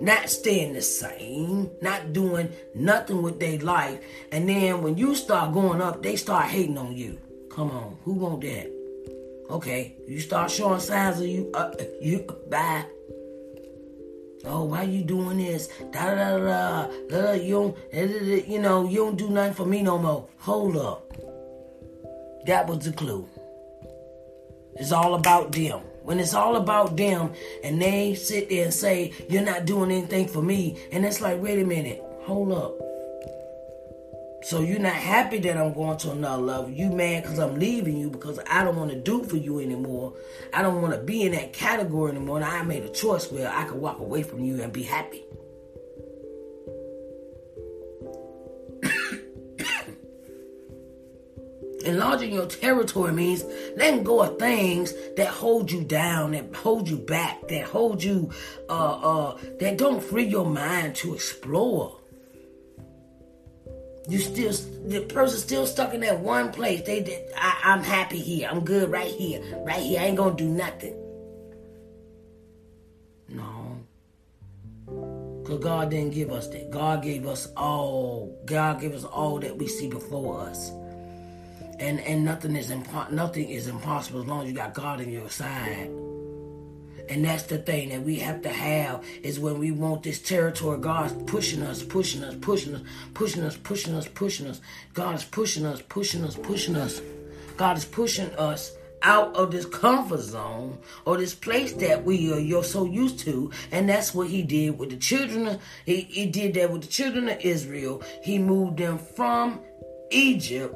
not 0.00 0.28
staying 0.28 0.72
the 0.74 0.82
same, 0.82 1.70
not 1.80 2.12
doing 2.12 2.52
nothing 2.74 3.22
with 3.22 3.40
their 3.40 3.58
life. 3.58 4.00
And 4.32 4.48
then 4.48 4.82
when 4.82 4.98
you 4.98 5.14
start 5.14 5.54
going 5.54 5.80
up, 5.80 6.02
they 6.02 6.16
start 6.16 6.46
hating 6.46 6.78
on 6.78 6.96
you. 6.96 7.18
Come 7.50 7.70
on, 7.70 7.96
who 8.04 8.14
want 8.14 8.42
that? 8.42 8.70
Okay, 9.50 9.94
you 10.08 10.20
start 10.20 10.50
showing 10.50 10.80
signs 10.80 11.20
of 11.20 11.26
you, 11.26 11.50
uh, 11.54 11.72
you 12.00 12.26
bye. 12.50 12.84
Oh, 14.46 14.64
why 14.64 14.82
you 14.82 15.02
doing 15.02 15.38
this? 15.38 15.68
Da 15.90 16.14
da 16.14 16.38
da 16.38 16.86
da. 17.08 17.32
you 17.32 17.54
don't, 17.54 17.76
eh, 17.92 18.02
eh, 18.02 18.34
eh, 18.36 18.42
you 18.46 18.58
know, 18.58 18.88
you 18.88 18.98
don't 18.98 19.16
do 19.16 19.30
nothing 19.30 19.54
for 19.54 19.66
me 19.66 19.82
no 19.82 19.98
more. 19.98 20.28
Hold 20.40 20.76
up. 20.76 21.12
That 22.46 22.66
was 22.66 22.84
the 22.84 22.92
clue. 22.92 23.26
It's 24.76 24.92
all 24.92 25.14
about 25.14 25.52
them. 25.52 25.80
When 26.02 26.20
it's 26.20 26.34
all 26.34 26.56
about 26.56 26.96
them 26.96 27.32
and 27.62 27.80
they 27.80 28.14
sit 28.14 28.50
there 28.50 28.64
and 28.64 28.74
say, 28.74 29.14
You're 29.30 29.42
not 29.42 29.64
doing 29.64 29.90
anything 29.90 30.28
for 30.28 30.42
me. 30.42 30.78
And 30.92 31.06
it's 31.06 31.22
like, 31.22 31.40
wait 31.40 31.58
a 31.58 31.64
minute, 31.64 32.02
hold 32.24 32.52
up. 32.52 32.93
So 34.44 34.60
you're 34.60 34.78
not 34.78 34.92
happy 34.92 35.38
that 35.38 35.56
I'm 35.56 35.72
going 35.72 35.96
to 35.98 36.10
another 36.10 36.42
level. 36.42 36.68
You 36.68 36.90
mad 36.90 37.22
because 37.22 37.38
I'm 37.38 37.58
leaving 37.58 37.96
you 37.96 38.10
because 38.10 38.38
I 38.46 38.62
don't 38.62 38.76
want 38.76 38.90
to 38.90 39.00
do 39.00 39.24
for 39.24 39.38
you 39.38 39.58
anymore. 39.58 40.12
I 40.52 40.60
don't 40.60 40.82
want 40.82 40.92
to 40.92 41.00
be 41.00 41.22
in 41.22 41.32
that 41.32 41.54
category 41.54 42.10
anymore. 42.10 42.36
And 42.36 42.44
I 42.44 42.62
made 42.62 42.82
a 42.82 42.90
choice 42.90 43.32
where 43.32 43.50
I 43.50 43.64
could 43.64 43.80
walk 43.80 44.00
away 44.00 44.22
from 44.22 44.44
you 44.44 44.62
and 44.62 44.70
be 44.70 44.82
happy. 44.82 45.24
Enlarging 51.86 52.34
your 52.34 52.44
territory 52.44 53.12
means 53.12 53.46
letting 53.78 54.04
go 54.04 54.20
of 54.20 54.38
things 54.38 54.92
that 55.16 55.28
hold 55.28 55.72
you 55.72 55.84
down, 55.84 56.32
that 56.32 56.54
hold 56.54 56.86
you 56.86 56.98
back, 56.98 57.48
that 57.48 57.64
hold 57.64 58.02
you, 58.02 58.30
uh, 58.68 59.32
uh, 59.32 59.38
that 59.60 59.78
don't 59.78 60.02
free 60.02 60.26
your 60.26 60.44
mind 60.44 60.96
to 60.96 61.14
explore. 61.14 61.96
You 64.08 64.18
still, 64.18 64.52
the 64.86 65.00
person 65.06 65.38
still 65.38 65.66
stuck 65.66 65.94
in 65.94 66.00
that 66.00 66.20
one 66.20 66.52
place. 66.52 66.82
They, 66.82 67.00
they 67.00 67.26
I, 67.36 67.60
I'm 67.64 67.82
happy 67.82 68.18
here. 68.18 68.48
I'm 68.50 68.64
good 68.64 68.90
right 68.90 69.10
here, 69.10 69.42
right 69.64 69.82
here. 69.82 70.00
I 70.00 70.04
ain't 70.04 70.16
gonna 70.16 70.36
do 70.36 70.48
nothing. 70.48 70.94
No, 73.28 73.78
cause 75.44 75.58
God 75.58 75.90
didn't 75.90 76.12
give 76.12 76.30
us 76.30 76.48
that. 76.48 76.70
God 76.70 77.02
gave 77.02 77.26
us 77.26 77.48
all. 77.56 78.38
God 78.44 78.80
gave 78.80 78.92
us 78.92 79.04
all 79.04 79.38
that 79.40 79.56
we 79.56 79.66
see 79.66 79.88
before 79.88 80.40
us 80.40 80.70
and 81.78 82.00
and 82.00 82.24
nothing 82.24 82.56
is 82.56 82.70
impo- 82.70 83.10
nothing 83.10 83.48
is 83.48 83.68
impossible 83.68 84.20
as 84.22 84.26
long 84.26 84.42
as 84.42 84.48
you 84.48 84.54
got 84.54 84.74
God 84.74 85.00
on 85.00 85.10
your 85.10 85.28
side. 85.30 85.90
And 87.08 87.24
that's 87.24 87.44
the 87.44 87.58
thing 87.58 87.90
that 87.90 88.02
we 88.02 88.16
have 88.20 88.42
to 88.42 88.48
have 88.48 89.04
is 89.22 89.38
when 89.38 89.58
we 89.58 89.70
want 89.70 90.02
this 90.02 90.20
territory, 90.20 90.78
God's 90.78 91.12
pushing 91.30 91.62
us, 91.62 91.82
pushing 91.82 92.24
us, 92.24 92.34
pushing 92.40 92.74
us, 92.74 92.82
pushing 93.14 93.42
us, 93.42 93.56
pushing 93.56 93.94
us, 93.94 94.08
pushing 94.08 94.46
us. 94.46 94.60
God 94.94 95.16
is 95.16 95.24
pushing 95.24 95.66
us, 95.66 95.82
pushing 95.82 96.24
us, 96.24 96.36
pushing 96.36 96.76
us. 96.76 97.00
God 97.56 97.76
is 97.76 97.84
pushing 97.84 98.30
us 98.36 98.72
out 99.02 99.36
of 99.36 99.50
this 99.50 99.66
comfort 99.66 100.20
zone 100.20 100.78
or 101.04 101.18
this 101.18 101.34
place 101.34 101.74
that 101.74 102.04
we 102.04 102.32
are 102.32 102.38
you're 102.38 102.64
so 102.64 102.86
used 102.86 103.18
to 103.18 103.50
and 103.70 103.86
that's 103.86 104.14
what 104.14 104.28
he 104.28 104.40
did 104.40 104.78
with 104.78 104.88
the 104.88 104.96
children 104.96 105.58
he, 105.84 106.00
he 106.00 106.24
did 106.24 106.54
that 106.54 106.72
with 106.72 106.80
the 106.80 106.88
children 106.88 107.28
of 107.28 107.38
israel 107.40 108.02
he 108.22 108.38
moved 108.38 108.78
them 108.78 108.96
from 108.96 109.60
egypt 110.10 110.74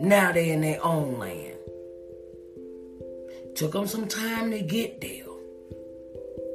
now 0.00 0.30
they're 0.30 0.54
in 0.54 0.60
their 0.60 0.84
own 0.84 1.18
land. 1.18 1.57
Took 3.58 3.72
them 3.72 3.88
some 3.88 4.06
time 4.06 4.52
to 4.52 4.60
get 4.60 5.00
there, 5.00 5.24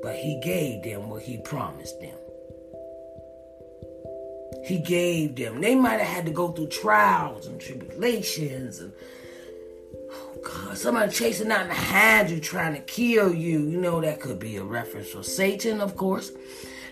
but 0.01 0.16
he 0.16 0.39
gave 0.41 0.84
them 0.84 1.10
what 1.10 1.22
he 1.22 1.38
promised 1.43 1.99
them. 1.99 2.16
He 4.64 4.80
gave 4.80 5.36
them. 5.36 5.60
They 5.60 5.76
might 5.76 5.99
have 5.99 6.08
had 6.08 6.26
to 6.28 6.32
go 6.32 6.54
through 6.54 6.68
trials 6.68 7.45
and 7.45 7.60
tribulations 7.60 8.80
and 8.80 8.93
oh 10.12 10.38
God, 10.45 10.78
somebody 10.78 11.12
chasing 11.12 11.51
out 11.51 11.68
behind 11.68 12.30
you 12.30 12.39
trying 12.39 12.74
to 12.76 12.80
kill 12.80 13.34
you. 13.34 13.60
You 13.60 13.82
know 13.82 13.99
that 13.99 14.22
could 14.22 14.39
be 14.39 14.56
a 14.56 14.64
reference 14.64 15.10
for 15.10 15.24
Satan, 15.24 15.82
of 15.82 15.97
course 15.97 16.32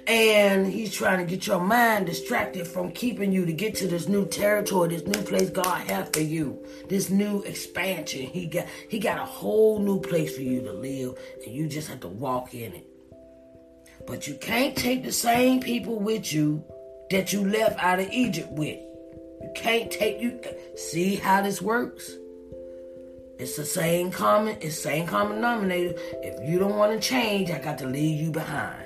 and 0.08 0.66
he's 0.66 0.94
trying 0.94 1.20
to 1.20 1.26
get 1.26 1.48
your 1.48 1.60
mind 1.60 2.06
distracted 2.06 2.68
from 2.68 2.92
keeping 2.92 3.32
you 3.32 3.46
to 3.46 3.54
get 3.54 3.76
to 3.76 3.88
this 3.88 4.08
new 4.08 4.26
territory, 4.26 4.90
this 4.90 5.06
new 5.06 5.22
place 5.24 5.50
God 5.50 5.88
has 5.88 6.10
for 6.10 6.22
you, 6.22 6.66
this 6.90 7.10
new 7.10 7.42
expansion. 7.44 8.22
He 8.22 8.48
got 8.48 8.66
he 8.90 9.00
got 9.00 9.20
a 9.20 9.26
whole 9.26 9.80
new 9.80 10.00
place 10.00 10.36
for 10.36 10.42
you 10.42 10.62
to 10.62 10.74
live, 10.74 11.18
and 11.46 11.54
you 11.54 11.68
just 11.68 11.88
have 11.90 12.00
to 12.02 12.08
walk 12.08 12.54
in 12.54 12.74
it. 12.74 12.88
But 14.08 14.28
you 14.28 14.36
can't 14.36 14.76
take 14.76 15.04
the 15.04 15.12
same 15.12 15.60
people 15.60 16.00
with 16.00 16.34
you 16.34 16.64
that 17.12 17.32
you 17.32 17.48
left 17.48 17.82
out 17.84 18.00
of 18.00 18.10
Egypt 18.12 18.50
with. 18.52 18.80
You 19.42 19.52
can't 19.56 19.92
take 19.92 20.22
you 20.22 20.40
see 20.76 21.16
how 21.16 21.42
this 21.42 21.62
works. 21.62 22.12
It's 23.38 23.56
the 23.56 23.66
same 23.66 24.12
common, 24.12 24.58
it's 24.62 24.78
same 24.78 25.08
common 25.08 25.38
denominator. 25.38 25.96
If 26.22 26.48
you 26.48 26.60
don't 26.60 26.76
want 26.76 26.94
to 26.94 27.08
change, 27.08 27.50
I 27.50 27.58
got 27.58 27.80
to 27.80 27.88
leave 27.88 28.22
you 28.22 28.32
behind. 28.32 28.81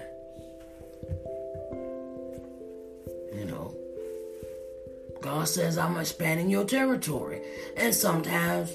God 5.35 5.49
says 5.49 5.77
I'm 5.77 5.97
expanding 5.97 6.49
your 6.49 6.63
territory. 6.63 7.41
And 7.75 7.93
sometimes 7.93 8.71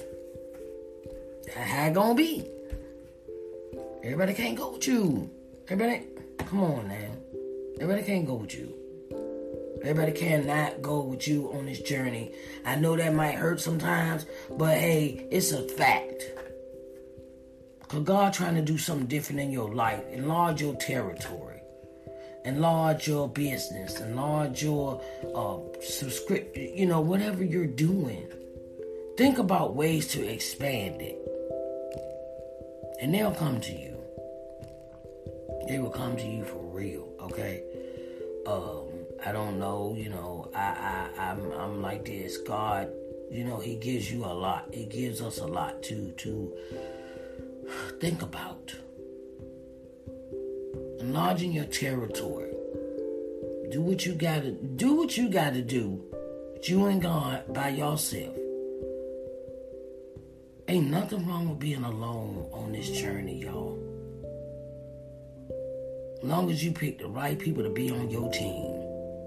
that 1.46 1.56
how 1.56 1.88
gonna 1.88 2.14
be. 2.14 2.46
Everybody 4.04 4.34
can't 4.34 4.58
go 4.58 4.72
with 4.72 4.86
you. 4.86 5.30
Everybody 5.68 6.04
come 6.36 6.62
on 6.62 6.88
now. 6.88 7.12
Everybody 7.80 8.06
can't 8.06 8.26
go 8.26 8.34
with 8.34 8.54
you. 8.54 8.74
Everybody 9.80 10.12
cannot 10.12 10.82
go 10.82 11.00
with 11.00 11.26
you 11.26 11.50
on 11.54 11.64
this 11.64 11.80
journey. 11.80 12.34
I 12.66 12.76
know 12.76 12.94
that 12.94 13.14
might 13.14 13.36
hurt 13.36 13.62
sometimes, 13.62 14.26
but 14.50 14.76
hey, 14.76 15.26
it's 15.30 15.52
a 15.52 15.66
fact. 15.66 16.24
Cause 17.88 18.02
God 18.02 18.34
trying 18.34 18.56
to 18.56 18.62
do 18.62 18.76
something 18.76 19.06
different 19.06 19.40
in 19.40 19.50
your 19.50 19.74
life, 19.74 20.04
enlarge 20.12 20.60
your 20.60 20.74
territory 20.74 21.49
enlarge 22.44 23.06
your 23.06 23.28
business, 23.28 24.00
enlarge 24.00 24.62
your 24.62 25.02
uh, 25.34 25.58
subscription, 25.82 26.76
you 26.76 26.86
know, 26.86 27.00
whatever 27.00 27.44
you're 27.44 27.66
doing. 27.66 28.26
Think 29.16 29.38
about 29.38 29.74
ways 29.74 30.06
to 30.08 30.26
expand 30.26 31.00
it. 31.02 31.18
And 33.00 33.14
they'll 33.14 33.34
come 33.34 33.60
to 33.60 33.72
you. 33.72 33.96
They 35.68 35.78
will 35.78 35.90
come 35.90 36.16
to 36.16 36.26
you 36.26 36.44
for 36.44 36.58
real, 36.58 37.08
okay? 37.20 37.62
Um, 38.46 38.88
I 39.24 39.32
don't 39.32 39.58
know, 39.58 39.94
you 39.96 40.08
know, 40.08 40.50
I, 40.54 41.08
I 41.16 41.30
I'm 41.30 41.52
I'm 41.52 41.82
like 41.82 42.06
this. 42.06 42.38
God, 42.38 42.90
you 43.30 43.44
know, 43.44 43.58
He 43.58 43.76
gives 43.76 44.10
you 44.10 44.24
a 44.24 44.32
lot. 44.32 44.68
He 44.72 44.86
gives 44.86 45.20
us 45.20 45.38
a 45.38 45.46
lot 45.46 45.82
to 45.84 46.10
to 46.10 46.52
think 48.00 48.22
about 48.22 48.74
enlarging 51.00 51.52
your 51.52 51.64
territory. 51.64 52.52
Do 53.70 53.80
what 53.80 54.04
you 54.04 54.14
gotta 54.14 54.52
do 54.52 54.94
what 54.94 55.16
you 55.16 55.28
gotta 55.28 55.62
do. 55.62 56.04
But 56.52 56.68
You 56.68 56.86
and 56.86 57.00
God 57.00 57.52
by 57.54 57.70
yourself. 57.70 58.36
Ain't 60.68 60.90
nothing 60.90 61.26
wrong 61.26 61.48
with 61.48 61.58
being 61.58 61.82
alone 61.82 62.48
on 62.52 62.72
this 62.72 62.90
journey, 62.90 63.40
y'all. 63.42 63.78
As 66.18 66.28
long 66.28 66.50
as 66.50 66.62
you 66.62 66.70
pick 66.70 66.98
the 66.98 67.08
right 67.08 67.38
people 67.38 67.62
to 67.62 67.70
be 67.70 67.90
on 67.90 68.10
your 68.10 68.30
team. 68.30 68.76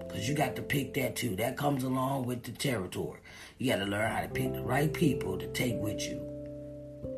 Because 0.07 0.30
you 0.30 0.36
got 0.36 0.55
to 0.57 0.61
pick 0.61 0.93
that 0.93 1.15
too. 1.15 1.36
That 1.36 1.57
comes 1.57 1.84
along 1.84 2.28
with 2.28 2.43
the 2.43 2.51
territory. 2.51 3.19
You 3.57 3.71
got 3.71 3.80
to 3.80 3.86
learn 3.86 4.11
how 4.11 4.21
to 4.21 4.28
pick 4.28 4.53
the 4.53 4.61
right 4.61 4.93
people 4.93 5.38
to 5.39 5.47
take 5.47 5.76
with 5.78 6.01
you. 6.01 6.32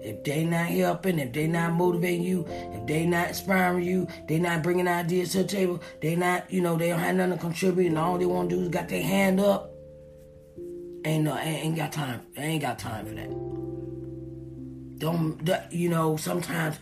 If 0.06 0.24
they 0.24 0.46
not 0.46 0.68
helping, 0.68 1.18
if 1.18 1.34
they 1.34 1.48
not 1.48 1.74
motivating 1.74 2.22
you, 2.22 2.46
if 2.48 2.86
they 2.86 3.08
not 3.08 3.30
inspiring 3.30 3.84
you, 3.84 4.08
they 4.28 4.38
not 4.38 4.62
bringing 4.62 4.88
ideas 4.88 5.32
to 5.32 5.40
the 5.40 5.46
table, 5.46 5.82
they 6.00 6.16
not, 6.16 6.52
you 6.52 6.62
know, 6.62 6.78
they 6.78 6.90
don't 6.90 7.00
have 7.00 7.16
nothing 7.16 7.34
to 7.34 7.40
contribute, 7.40 7.88
and 7.88 7.98
all 7.98 8.20
they 8.20 8.28
want 8.28 8.52
to 8.52 8.56
do 8.56 8.62
is 8.62 8.70
got 8.70 8.88
their 8.88 9.02
hand 9.02 9.40
up. 9.40 9.72
Ain't 11.06 11.24
no, 11.24 11.36
ain't, 11.36 11.66
ain't 11.66 11.76
got 11.76 11.92
time. 11.92 12.22
Ain't 12.38 12.62
got 12.62 12.78
time 12.78 13.08
for 13.08 13.16
that. 13.16 13.30
Don't, 15.00 15.74
you 15.74 15.90
know, 15.90 16.18
sometimes, 16.18 16.78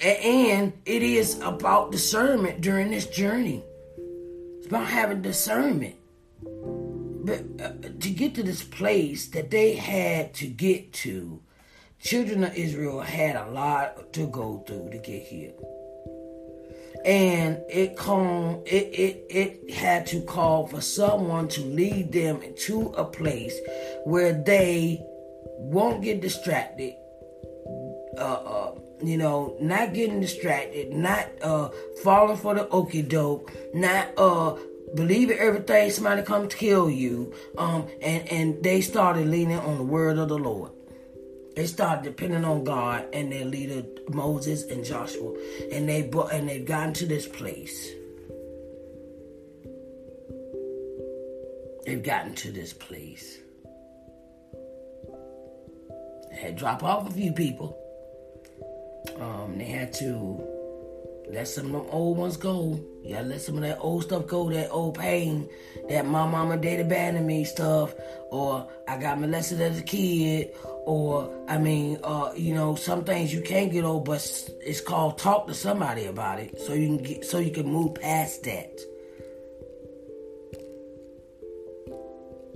and 0.00 0.72
it 0.86 1.02
is 1.02 1.40
about 1.40 1.90
discernment 1.90 2.60
during 2.60 2.92
this 2.92 3.06
journey. 3.06 3.64
It's 4.58 4.68
about 4.68 4.86
having 4.86 5.22
discernment. 5.22 5.96
But 6.42 7.42
uh, 7.60 7.72
to 7.98 8.10
get 8.10 8.36
to 8.36 8.44
this 8.44 8.62
place 8.62 9.26
that 9.28 9.50
they 9.50 9.74
had 9.74 10.34
to 10.34 10.46
get 10.46 10.92
to, 11.04 11.42
children 12.00 12.44
of 12.44 12.54
Israel 12.56 13.00
had 13.00 13.36
a 13.36 13.50
lot 13.50 14.12
to 14.14 14.26
go 14.26 14.64
through 14.66 14.90
to 14.90 14.98
get 14.98 15.22
here. 15.22 15.52
And 17.04 17.58
it 17.68 17.96
come 17.96 18.62
it, 18.66 18.88
it 18.92 19.26
it 19.30 19.70
had 19.70 20.06
to 20.08 20.20
call 20.22 20.66
for 20.66 20.80
someone 20.80 21.48
to 21.48 21.62
lead 21.62 22.12
them 22.12 22.40
to 22.66 22.88
a 22.96 23.04
place 23.04 23.58
where 24.04 24.32
they 24.32 25.00
won't 25.58 26.02
get 26.02 26.20
distracted. 26.20 26.94
Uh, 28.18 28.20
uh 28.20 28.74
you 29.02 29.16
know, 29.16 29.56
not 29.60 29.94
getting 29.94 30.20
distracted, 30.20 30.92
not 30.92 31.26
uh 31.42 31.70
falling 32.02 32.36
for 32.36 32.54
the 32.54 32.68
okey 32.68 33.02
doke, 33.02 33.50
not 33.72 34.08
uh 34.18 34.56
believing 34.94 35.38
everything 35.38 35.90
somebody 35.90 36.22
come 36.22 36.48
to 36.48 36.56
kill 36.56 36.90
you. 36.90 37.32
Um 37.56 37.88
and 38.02 38.28
and 38.30 38.62
they 38.62 38.82
started 38.82 39.26
leaning 39.26 39.58
on 39.58 39.78
the 39.78 39.84
word 39.84 40.18
of 40.18 40.28
the 40.28 40.38
Lord. 40.38 40.72
They 41.56 41.66
started 41.66 42.04
depending 42.04 42.44
on 42.44 42.64
God 42.64 43.06
and 43.12 43.32
their 43.32 43.44
leader 43.44 43.82
Moses 44.08 44.64
and 44.64 44.84
Joshua, 44.84 45.36
and 45.72 45.88
they 45.88 46.02
brought, 46.02 46.32
and 46.32 46.48
they've 46.48 46.64
gotten 46.64 46.94
to 46.94 47.06
this 47.06 47.26
place. 47.26 47.90
They've 51.86 52.02
gotten 52.02 52.34
to 52.36 52.52
this 52.52 52.72
place. 52.72 53.38
They 56.30 56.36
had 56.36 56.56
drop 56.56 56.84
off 56.84 57.08
a 57.08 57.12
few 57.12 57.32
people. 57.32 57.76
Um, 59.18 59.58
they 59.58 59.64
had 59.64 59.92
to 59.94 60.46
let 61.32 61.48
some 61.48 61.66
of 61.66 61.72
them 61.72 61.86
old 61.90 62.18
ones 62.18 62.36
go. 62.36 62.78
Gotta 63.08 63.24
let 63.24 63.40
some 63.40 63.56
of 63.56 63.62
that 63.62 63.78
old 63.80 64.04
stuff 64.04 64.26
go, 64.26 64.50
that 64.50 64.70
old 64.70 64.98
pain, 64.98 65.48
that 65.88 66.06
my 66.06 66.26
mama 66.26 66.56
bad 66.56 67.14
to 67.14 67.20
me 67.20 67.44
stuff, 67.44 67.94
or 68.30 68.68
I 68.86 68.98
got 68.98 69.18
molested 69.18 69.60
as 69.60 69.78
a 69.78 69.82
kid, 69.82 70.54
or 70.90 71.30
I 71.46 71.56
mean, 71.56 72.00
uh, 72.02 72.32
you 72.34 72.52
know, 72.52 72.74
some 72.74 73.04
things 73.04 73.32
you 73.32 73.42
can't 73.42 73.70
get 73.70 73.84
over, 73.84 74.02
but 74.02 74.50
it's 74.60 74.80
called 74.80 75.18
talk 75.18 75.46
to 75.46 75.54
somebody 75.54 76.06
about 76.06 76.40
it, 76.40 76.60
so 76.60 76.72
you 76.72 76.88
can 76.88 76.96
get, 76.98 77.24
so 77.24 77.38
you 77.38 77.52
can 77.52 77.66
move 77.66 77.94
past 77.94 78.42
that. 78.42 78.80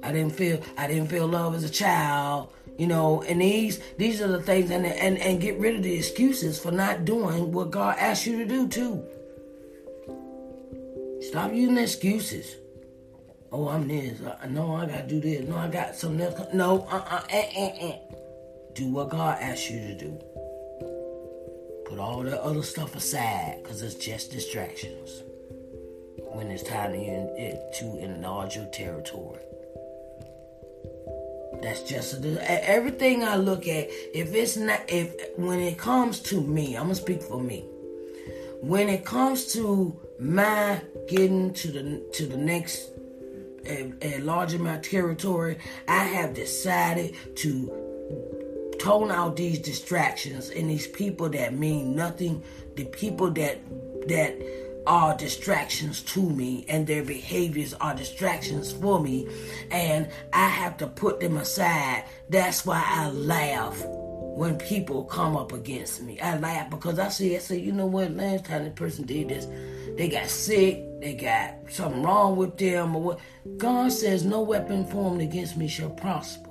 I 0.02 0.10
didn't 0.10 0.32
feel 0.32 0.60
I 0.76 0.88
didn't 0.88 1.06
feel 1.06 1.28
love 1.28 1.54
as 1.54 1.62
a 1.62 1.70
child, 1.70 2.48
you 2.76 2.88
know, 2.88 3.22
and 3.22 3.40
these 3.40 3.78
these 3.98 4.20
are 4.20 4.26
the 4.26 4.42
things 4.42 4.68
and 4.72 4.84
and 4.84 5.16
and 5.18 5.40
get 5.40 5.56
rid 5.60 5.76
of 5.76 5.84
the 5.84 5.94
excuses 5.94 6.58
for 6.58 6.72
not 6.72 7.04
doing 7.04 7.52
what 7.52 7.70
God 7.70 7.96
asked 8.00 8.26
you 8.26 8.38
to 8.38 8.46
do 8.46 8.66
too. 8.66 9.04
Stop 11.20 11.52
using 11.52 11.78
excuses. 11.78 12.56
Oh, 13.52 13.68
I'm 13.68 13.86
this. 13.86 14.20
Uh, 14.20 14.36
no, 14.48 14.74
I 14.74 14.86
gotta 14.86 15.06
do 15.06 15.20
this. 15.20 15.48
No, 15.48 15.56
I 15.56 15.68
got 15.68 15.94
something 15.94 16.20
else. 16.20 16.52
No, 16.52 16.88
uh, 16.90 17.04
uh, 17.08 17.22
eh, 17.30 17.48
eh, 17.54 17.72
eh. 17.80 18.13
Do 18.74 18.88
what 18.88 19.10
God 19.10 19.38
asked 19.40 19.70
you 19.70 19.78
to 19.78 19.94
do. 19.94 20.18
Put 21.86 22.00
all 22.00 22.24
that 22.24 22.40
other 22.40 22.62
stuff 22.62 22.96
aside, 22.96 23.60
cause 23.62 23.82
it's 23.82 23.94
just 23.94 24.32
distractions. 24.32 25.22
When 26.32 26.50
it's 26.50 26.64
time 26.64 26.92
to, 26.92 27.72
to 27.78 27.98
enlarge 27.98 28.56
your 28.56 28.64
territory. 28.66 29.38
That's 31.62 31.82
just 31.82 32.24
a, 32.24 32.68
everything 32.68 33.22
I 33.22 33.36
look 33.36 33.68
at. 33.68 33.88
If 34.12 34.34
it's 34.34 34.56
not, 34.56 34.82
if 34.88 35.14
when 35.36 35.60
it 35.60 35.78
comes 35.78 36.18
to 36.22 36.40
me, 36.40 36.76
I'm 36.76 36.84
gonna 36.84 36.96
speak 36.96 37.22
for 37.22 37.40
me. 37.40 37.64
When 38.60 38.88
it 38.88 39.04
comes 39.04 39.52
to 39.52 39.96
my 40.18 40.80
getting 41.06 41.52
to 41.54 41.68
the 41.68 42.10
to 42.14 42.26
the 42.26 42.36
next, 42.36 42.90
enlarging 43.66 44.62
my 44.62 44.78
territory, 44.78 45.58
I 45.86 46.04
have 46.04 46.34
decided 46.34 47.14
to 47.36 47.84
tone 48.78 49.10
out 49.10 49.36
these 49.36 49.58
distractions 49.58 50.50
and 50.50 50.70
these 50.70 50.86
people 50.86 51.28
that 51.30 51.54
mean 51.54 51.94
nothing. 51.94 52.42
The 52.76 52.84
people 52.84 53.30
that 53.32 53.58
that 54.08 54.34
are 54.86 55.16
distractions 55.16 56.02
to 56.02 56.20
me 56.20 56.64
and 56.68 56.86
their 56.86 57.02
behaviors 57.02 57.72
are 57.74 57.94
distractions 57.94 58.72
for 58.72 59.00
me 59.00 59.26
and 59.70 60.08
I 60.32 60.48
have 60.48 60.76
to 60.78 60.86
put 60.86 61.20
them 61.20 61.36
aside. 61.38 62.04
That's 62.28 62.66
why 62.66 62.82
I 62.86 63.08
laugh 63.10 63.82
when 63.86 64.58
people 64.58 65.04
come 65.04 65.36
up 65.36 65.52
against 65.52 66.02
me. 66.02 66.20
I 66.20 66.38
laugh 66.38 66.68
because 66.68 66.98
I 66.98 67.08
see 67.08 67.34
I 67.36 67.38
say, 67.38 67.58
you 67.58 67.72
know 67.72 67.86
what, 67.86 68.10
last 68.10 68.44
time 68.44 68.64
the 68.64 68.70
person 68.70 69.06
did 69.06 69.28
this, 69.28 69.46
they 69.96 70.08
got 70.08 70.28
sick, 70.28 70.82
they 71.00 71.14
got 71.14 71.54
something 71.70 72.02
wrong 72.02 72.36
with 72.36 72.58
them 72.58 72.96
or 72.96 73.02
what. 73.02 73.20
God 73.56 73.92
says 73.92 74.24
no 74.24 74.42
weapon 74.42 74.86
formed 74.86 75.22
against 75.22 75.56
me 75.56 75.68
shall 75.68 75.90
prosper. 75.90 76.50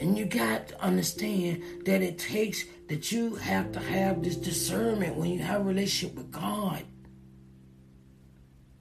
And 0.00 0.16
you 0.16 0.24
got 0.24 0.68
to 0.68 0.82
understand 0.82 1.62
that 1.84 2.00
it 2.00 2.18
takes 2.18 2.64
that 2.88 3.12
you 3.12 3.34
have 3.36 3.70
to 3.72 3.80
have 3.80 4.22
this 4.22 4.36
discernment 4.36 5.14
when 5.14 5.30
you 5.30 5.40
have 5.40 5.60
a 5.60 5.64
relationship 5.64 6.16
with 6.16 6.30
God. 6.30 6.82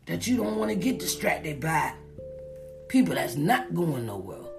That 0.05 0.25
you 0.25 0.37
don't 0.37 0.55
want 0.55 0.71
to 0.71 0.75
get 0.75 0.97
distracted 0.97 1.59
by 1.59 1.93
people 2.87 3.15
that's 3.15 3.35
not 3.35 3.75
going 3.75 4.05
nowhere, 4.07 4.49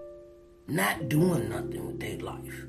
not 0.68 1.08
doing 1.08 1.48
nothing 1.48 1.86
with 1.86 1.98
their 1.98 2.18
life, 2.18 2.66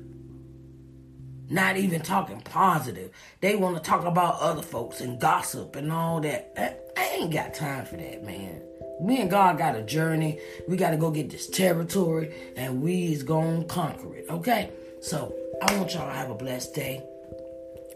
not 1.48 1.76
even 1.76 2.00
talking 2.00 2.40
positive. 2.40 3.10
They 3.40 3.54
want 3.56 3.76
to 3.76 3.82
talk 3.82 4.04
about 4.04 4.40
other 4.40 4.62
folks 4.62 5.00
and 5.00 5.20
gossip 5.20 5.76
and 5.76 5.92
all 5.92 6.20
that. 6.22 6.52
I 6.96 7.04
ain't 7.18 7.32
got 7.32 7.54
time 7.54 7.84
for 7.84 7.96
that, 7.96 8.24
man. 8.24 8.62
Me 9.02 9.20
and 9.20 9.30
God 9.30 9.58
got 9.58 9.74
a 9.74 9.82
journey. 9.82 10.38
We 10.68 10.76
got 10.76 10.90
to 10.90 10.96
go 10.96 11.10
get 11.10 11.30
this 11.30 11.48
territory, 11.48 12.32
and 12.56 12.82
we 12.82 13.12
is 13.12 13.22
going 13.22 13.62
to 13.62 13.66
conquer 13.66 14.14
it. 14.14 14.26
Okay? 14.30 14.70
So, 15.00 15.34
I 15.60 15.76
want 15.76 15.94
y'all 15.94 16.06
to 16.06 16.12
have 16.12 16.30
a 16.30 16.34
blessed 16.34 16.74
day. 16.74 17.02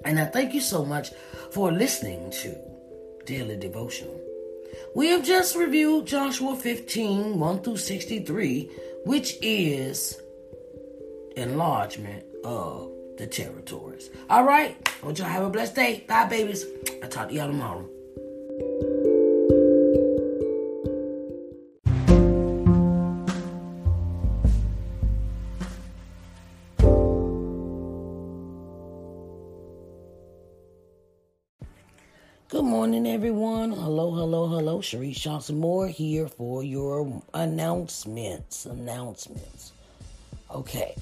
And 0.04 0.18
I 0.18 0.26
thank 0.26 0.52
you 0.52 0.60
so 0.60 0.84
much 0.84 1.10
for 1.52 1.70
listening 1.70 2.30
to 2.42 2.56
Daily 3.24 3.56
Devotional. 3.56 4.20
We 4.94 5.08
have 5.08 5.24
just 5.24 5.56
reviewed 5.56 6.06
Joshua 6.06 6.56
15 6.56 7.38
1 7.38 7.62
through 7.62 7.76
63, 7.76 8.70
which 9.04 9.36
is 9.42 10.20
enlargement 11.36 12.24
of 12.44 12.90
the 13.16 13.26
territories. 13.26 14.10
All 14.28 14.44
right? 14.44 14.76
I 15.02 15.06
want 15.06 15.18
y'all 15.18 15.28
to 15.28 15.32
have 15.32 15.44
a 15.44 15.50
blessed 15.50 15.74
day. 15.74 16.04
Bye, 16.06 16.26
babies. 16.26 16.66
I'll 17.02 17.08
talk 17.08 17.28
to 17.28 17.34
y'all 17.34 17.46
tomorrow. 17.46 17.88
Good 32.66 32.72
morning, 32.72 33.06
everyone. 33.06 33.70
Hello, 33.70 34.10
hello, 34.10 34.48
hello. 34.48 34.80
Sharice 34.80 35.20
Johnson 35.20 35.56
Moore 35.56 35.86
here 35.86 36.26
for 36.26 36.64
your 36.64 37.22
announcements. 37.32 38.66
Announcements. 38.66 39.72
Okay. 40.50 40.96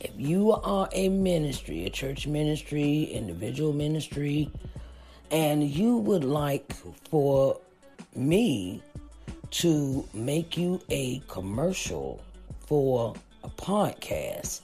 If 0.00 0.12
you 0.16 0.52
are 0.52 0.88
a 0.90 1.10
ministry, 1.10 1.84
a 1.84 1.90
church 1.90 2.26
ministry, 2.26 3.02
individual 3.12 3.74
ministry, 3.74 4.50
and 5.30 5.62
you 5.68 5.98
would 5.98 6.24
like 6.24 6.72
for 7.10 7.60
me 8.16 8.82
to 9.50 10.08
make 10.14 10.56
you 10.56 10.80
a 10.88 11.18
commercial 11.28 12.22
for 12.66 13.14
a 13.44 13.50
podcast, 13.50 14.62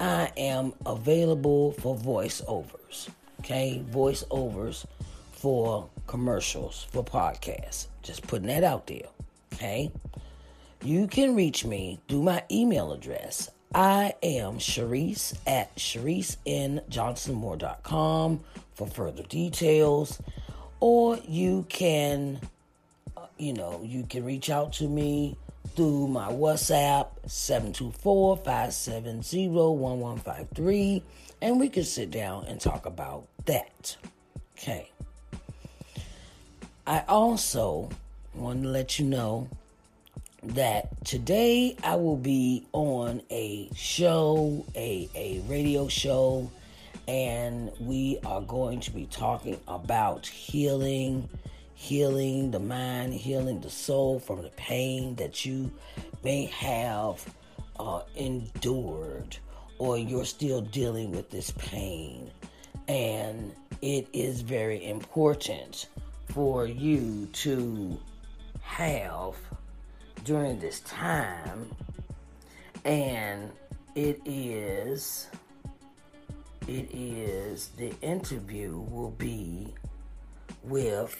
I 0.00 0.30
am 0.36 0.74
available 0.84 1.72
for 1.72 1.96
voiceovers 1.96 3.08
okay, 3.40 3.82
voiceovers 3.90 4.84
for 5.38 5.88
commercials 6.08 6.88
for 6.90 7.04
podcasts. 7.04 7.86
Just 8.02 8.26
putting 8.26 8.48
that 8.48 8.64
out 8.64 8.88
there, 8.88 9.06
okay? 9.54 9.92
You 10.82 11.06
can 11.06 11.36
reach 11.36 11.64
me 11.64 12.00
through 12.08 12.22
my 12.22 12.42
email 12.50 12.90
address. 12.92 13.48
I 13.74 14.14
am 14.22 14.58
Sharice 14.58 15.36
at 15.46 15.74
ShariceNJohnsonMoore.com 15.76 18.40
for 18.74 18.86
further 18.86 19.24
details. 19.24 20.22
Or 20.80 21.18
you 21.28 21.66
can, 21.68 22.40
uh, 23.16 23.26
you 23.36 23.52
know, 23.52 23.80
you 23.84 24.04
can 24.04 24.24
reach 24.24 24.48
out 24.50 24.72
to 24.74 24.86
me 24.88 25.36
through 25.76 26.06
my 26.08 26.32
WhatsApp 26.32 27.08
724 27.26 28.38
570 28.38 29.48
1153 29.48 31.02
and 31.42 31.60
we 31.60 31.68
can 31.68 31.84
sit 31.84 32.10
down 32.10 32.46
and 32.46 32.58
talk 32.60 32.86
about 32.86 33.26
that. 33.44 33.96
Okay. 34.56 34.90
I 36.88 37.04
also 37.06 37.90
want 38.34 38.62
to 38.62 38.68
let 38.70 38.98
you 38.98 39.04
know 39.04 39.46
that 40.42 41.04
today 41.04 41.76
I 41.84 41.96
will 41.96 42.16
be 42.16 42.64
on 42.72 43.20
a 43.28 43.68
show, 43.76 44.64
a, 44.74 45.06
a 45.14 45.42
radio 45.46 45.88
show, 45.88 46.50
and 47.06 47.70
we 47.78 48.18
are 48.24 48.40
going 48.40 48.80
to 48.80 48.90
be 48.90 49.04
talking 49.04 49.60
about 49.68 50.26
healing, 50.26 51.28
healing 51.74 52.52
the 52.52 52.58
mind, 52.58 53.12
healing 53.12 53.60
the 53.60 53.68
soul 53.68 54.18
from 54.18 54.40
the 54.40 54.50
pain 54.56 55.14
that 55.16 55.44
you 55.44 55.70
may 56.24 56.46
have 56.46 57.22
uh, 57.78 58.00
endured 58.16 59.36
or 59.76 59.98
you're 59.98 60.24
still 60.24 60.62
dealing 60.62 61.10
with 61.10 61.28
this 61.28 61.50
pain. 61.58 62.30
And 62.88 63.54
it 63.82 64.08
is 64.14 64.40
very 64.40 64.86
important 64.86 65.86
for 66.30 66.66
you 66.66 67.28
to 67.32 67.98
have 68.60 69.34
during 70.24 70.58
this 70.58 70.80
time. 70.80 71.70
And 72.84 73.50
it 73.94 74.20
is, 74.24 75.28
it 76.66 76.88
is, 76.92 77.68
the 77.76 77.92
interview 78.00 78.78
will 78.78 79.10
be 79.10 79.74
with 80.62 81.16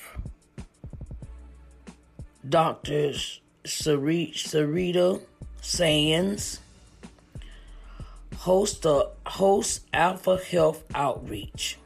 Dr. 2.49 3.13
Sarita 3.65 5.23
Sands 5.61 6.61
host 8.39 8.83
the 8.83 9.11
host 9.27 9.85
Alpha 9.93 10.39
Health 10.39 10.85
Outreach. 10.95 11.77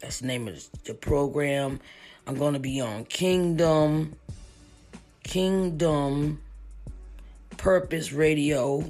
That's 0.00 0.20
the 0.20 0.26
name 0.26 0.46
of 0.46 0.64
the 0.84 0.94
program. 0.94 1.80
I'm 2.26 2.36
going 2.36 2.54
to 2.54 2.60
be 2.60 2.80
on 2.80 3.04
Kingdom 3.04 4.16
Kingdom 5.22 6.40
Purpose 7.56 8.12
Radio 8.12 8.84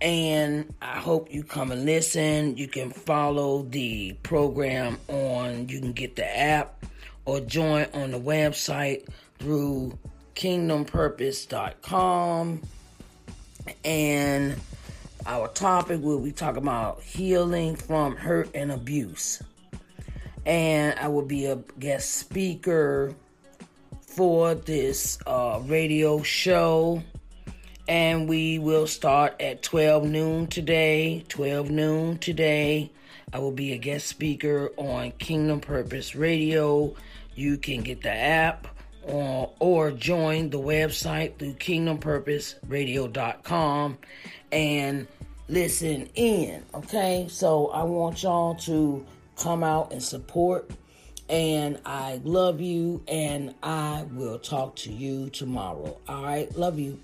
And 0.00 0.72
I 0.82 0.98
hope 0.98 1.32
you 1.32 1.44
come 1.44 1.70
and 1.72 1.86
listen. 1.86 2.56
You 2.56 2.68
can 2.68 2.90
follow 2.90 3.62
the 3.62 4.12
program 4.22 4.98
on, 5.08 5.68
you 5.68 5.80
can 5.80 5.92
get 5.92 6.16
the 6.16 6.38
app 6.38 6.84
or 7.24 7.40
join 7.40 7.86
on 7.94 8.10
the 8.10 8.20
website 8.20 9.06
through 9.38 9.98
kingdompurpose.com. 10.34 12.60
And 13.84 14.56
our 15.24 15.48
topic 15.48 16.02
will 16.02 16.20
be 16.20 16.32
talking 16.32 16.62
about 16.62 17.02
healing 17.02 17.76
from 17.76 18.16
hurt 18.16 18.50
and 18.54 18.70
abuse. 18.70 19.42
And 20.46 20.98
I 20.98 21.08
will 21.08 21.24
be 21.24 21.46
a 21.46 21.56
guest 21.78 22.10
speaker 22.10 23.14
for 24.00 24.54
this 24.54 25.18
uh, 25.26 25.62
radio 25.64 26.22
show. 26.22 27.02
And 27.86 28.26
we 28.28 28.58
will 28.58 28.86
start 28.86 29.40
at 29.40 29.62
12 29.62 30.04
noon 30.04 30.46
today. 30.46 31.24
12 31.28 31.70
noon 31.70 32.18
today. 32.18 32.90
I 33.32 33.38
will 33.38 33.52
be 33.52 33.72
a 33.72 33.78
guest 33.78 34.06
speaker 34.06 34.70
on 34.76 35.12
Kingdom 35.12 35.60
Purpose 35.60 36.14
Radio. 36.14 36.94
You 37.34 37.56
can 37.58 37.82
get 37.82 38.02
the 38.02 38.12
app 38.12 38.68
or, 39.02 39.50
or 39.58 39.90
join 39.90 40.50
the 40.50 40.60
website 40.60 41.38
through 41.38 41.54
kingdompurposeradio.com 41.54 43.98
and 44.52 45.08
listen 45.48 46.08
in. 46.14 46.62
Okay, 46.74 47.26
so 47.28 47.68
I 47.68 47.82
want 47.82 48.22
y'all 48.22 48.54
to 48.54 49.04
come 49.36 49.62
out 49.64 49.92
and 49.92 50.02
support. 50.02 50.70
And 51.28 51.80
I 51.86 52.20
love 52.22 52.60
you, 52.60 53.02
and 53.08 53.54
I 53.62 54.06
will 54.12 54.38
talk 54.38 54.76
to 54.76 54.92
you 54.92 55.30
tomorrow. 55.30 55.98
All 56.06 56.22
right, 56.22 56.54
love 56.58 56.78
you. 56.78 57.00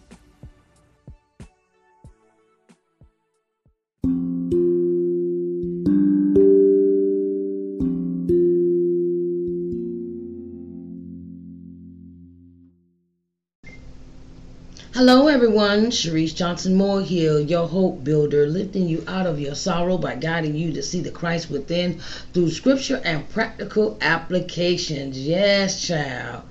Hello, 15.00 15.28
everyone. 15.28 15.86
Sharice 15.86 16.34
Johnson 16.34 16.74
Moore 16.74 17.00
here, 17.00 17.38
your 17.38 17.66
hope 17.66 18.04
builder, 18.04 18.46
lifting 18.46 18.86
you 18.86 19.02
out 19.08 19.26
of 19.26 19.40
your 19.40 19.54
sorrow 19.54 19.96
by 19.96 20.14
guiding 20.14 20.54
you 20.54 20.74
to 20.74 20.82
see 20.82 21.00
the 21.00 21.10
Christ 21.10 21.50
within 21.50 22.00
through 22.34 22.50
scripture 22.50 23.00
and 23.02 23.26
practical 23.30 23.96
applications. 24.02 25.18
Yes, 25.18 25.86
child. 25.86 26.42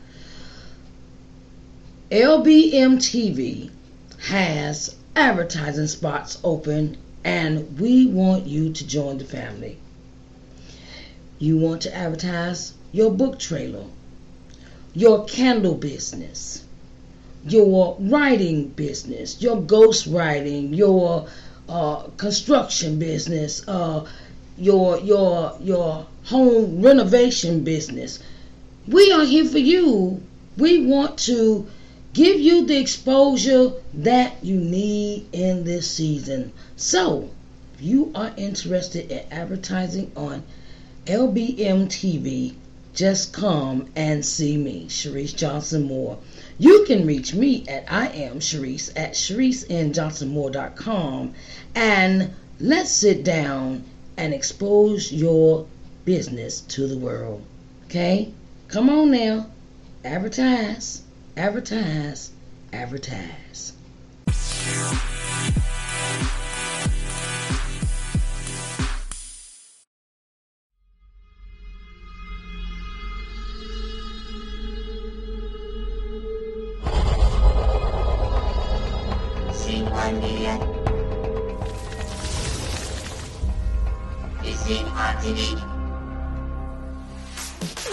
LBM 2.10 2.98
TV 2.98 3.70
has 4.18 4.96
advertising 5.16 5.86
spots 5.86 6.40
open, 6.44 6.98
and 7.24 7.80
we 7.80 8.08
want 8.08 8.48
you 8.48 8.74
to 8.74 8.88
join 8.88 9.20
the 9.20 9.26
family. 9.26 9.78
You 11.38 11.58
want 11.58 11.84
to 11.84 11.96
advertise 11.96 12.74
your 12.92 13.12
book 13.12 13.38
trailer, 13.38 13.86
your 14.96 15.26
candle 15.26 15.76
business 15.76 16.66
your 17.46 17.96
writing 18.00 18.68
business, 18.70 19.42
your 19.42 19.62
ghost 19.62 20.08
writing, 20.08 20.74
your 20.74 21.28
uh, 21.70 22.04
construction 22.18 23.00
business, 23.00 23.68
uh, 23.68 24.06
your 24.58 25.00
your 25.00 25.58
your 25.62 26.06
home 26.26 26.82
renovation 26.82 27.64
business. 27.64 28.20
We 28.88 29.12
are 29.12 29.26
here 29.26 29.46
for 29.46 29.60
you. 29.60 30.22
We 30.58 30.86
want 30.86 31.18
to 31.20 31.68
give 32.14 32.40
you 32.40 32.66
the 32.66 32.78
exposure 32.78 33.72
that 33.94 34.44
you 34.44 34.56
need 34.56 35.28
in 35.32 35.64
this 35.64 35.90
season. 35.90 36.52
So, 36.76 37.30
if 37.76 37.82
you 37.82 38.12
are 38.16 38.34
interested 38.36 39.12
in 39.12 39.32
advertising 39.32 40.12
on 40.16 40.44
LBM 41.06 41.88
TV, 41.88 42.56
just 42.94 43.32
come 43.32 43.88
and 43.96 44.26
see 44.26 44.58
me, 44.58 44.88
Sharice 44.90 45.36
Johnson 45.36 45.84
Moore. 45.84 46.18
You 46.62 46.84
can 46.86 47.08
reach 47.08 47.34
me 47.34 47.66
at 47.70 47.86
I 47.90 48.08
am 48.08 48.42
Sharice 48.42 48.92
at 48.98 49.14
ShariceNJohnsonMoore.com 49.14 51.34
and 51.74 52.34
let's 52.60 52.92
sit 52.92 53.24
down 53.24 53.86
and 54.18 54.34
expose 54.34 55.10
your 55.10 55.66
business 56.04 56.60
to 56.62 56.86
the 56.86 56.98
world. 56.98 57.42
Okay? 57.86 58.34
Come 58.68 58.90
on 58.90 59.12
now. 59.12 59.48
Advertise, 60.04 61.02
advertise, 61.38 62.32
advertise. 62.74 63.72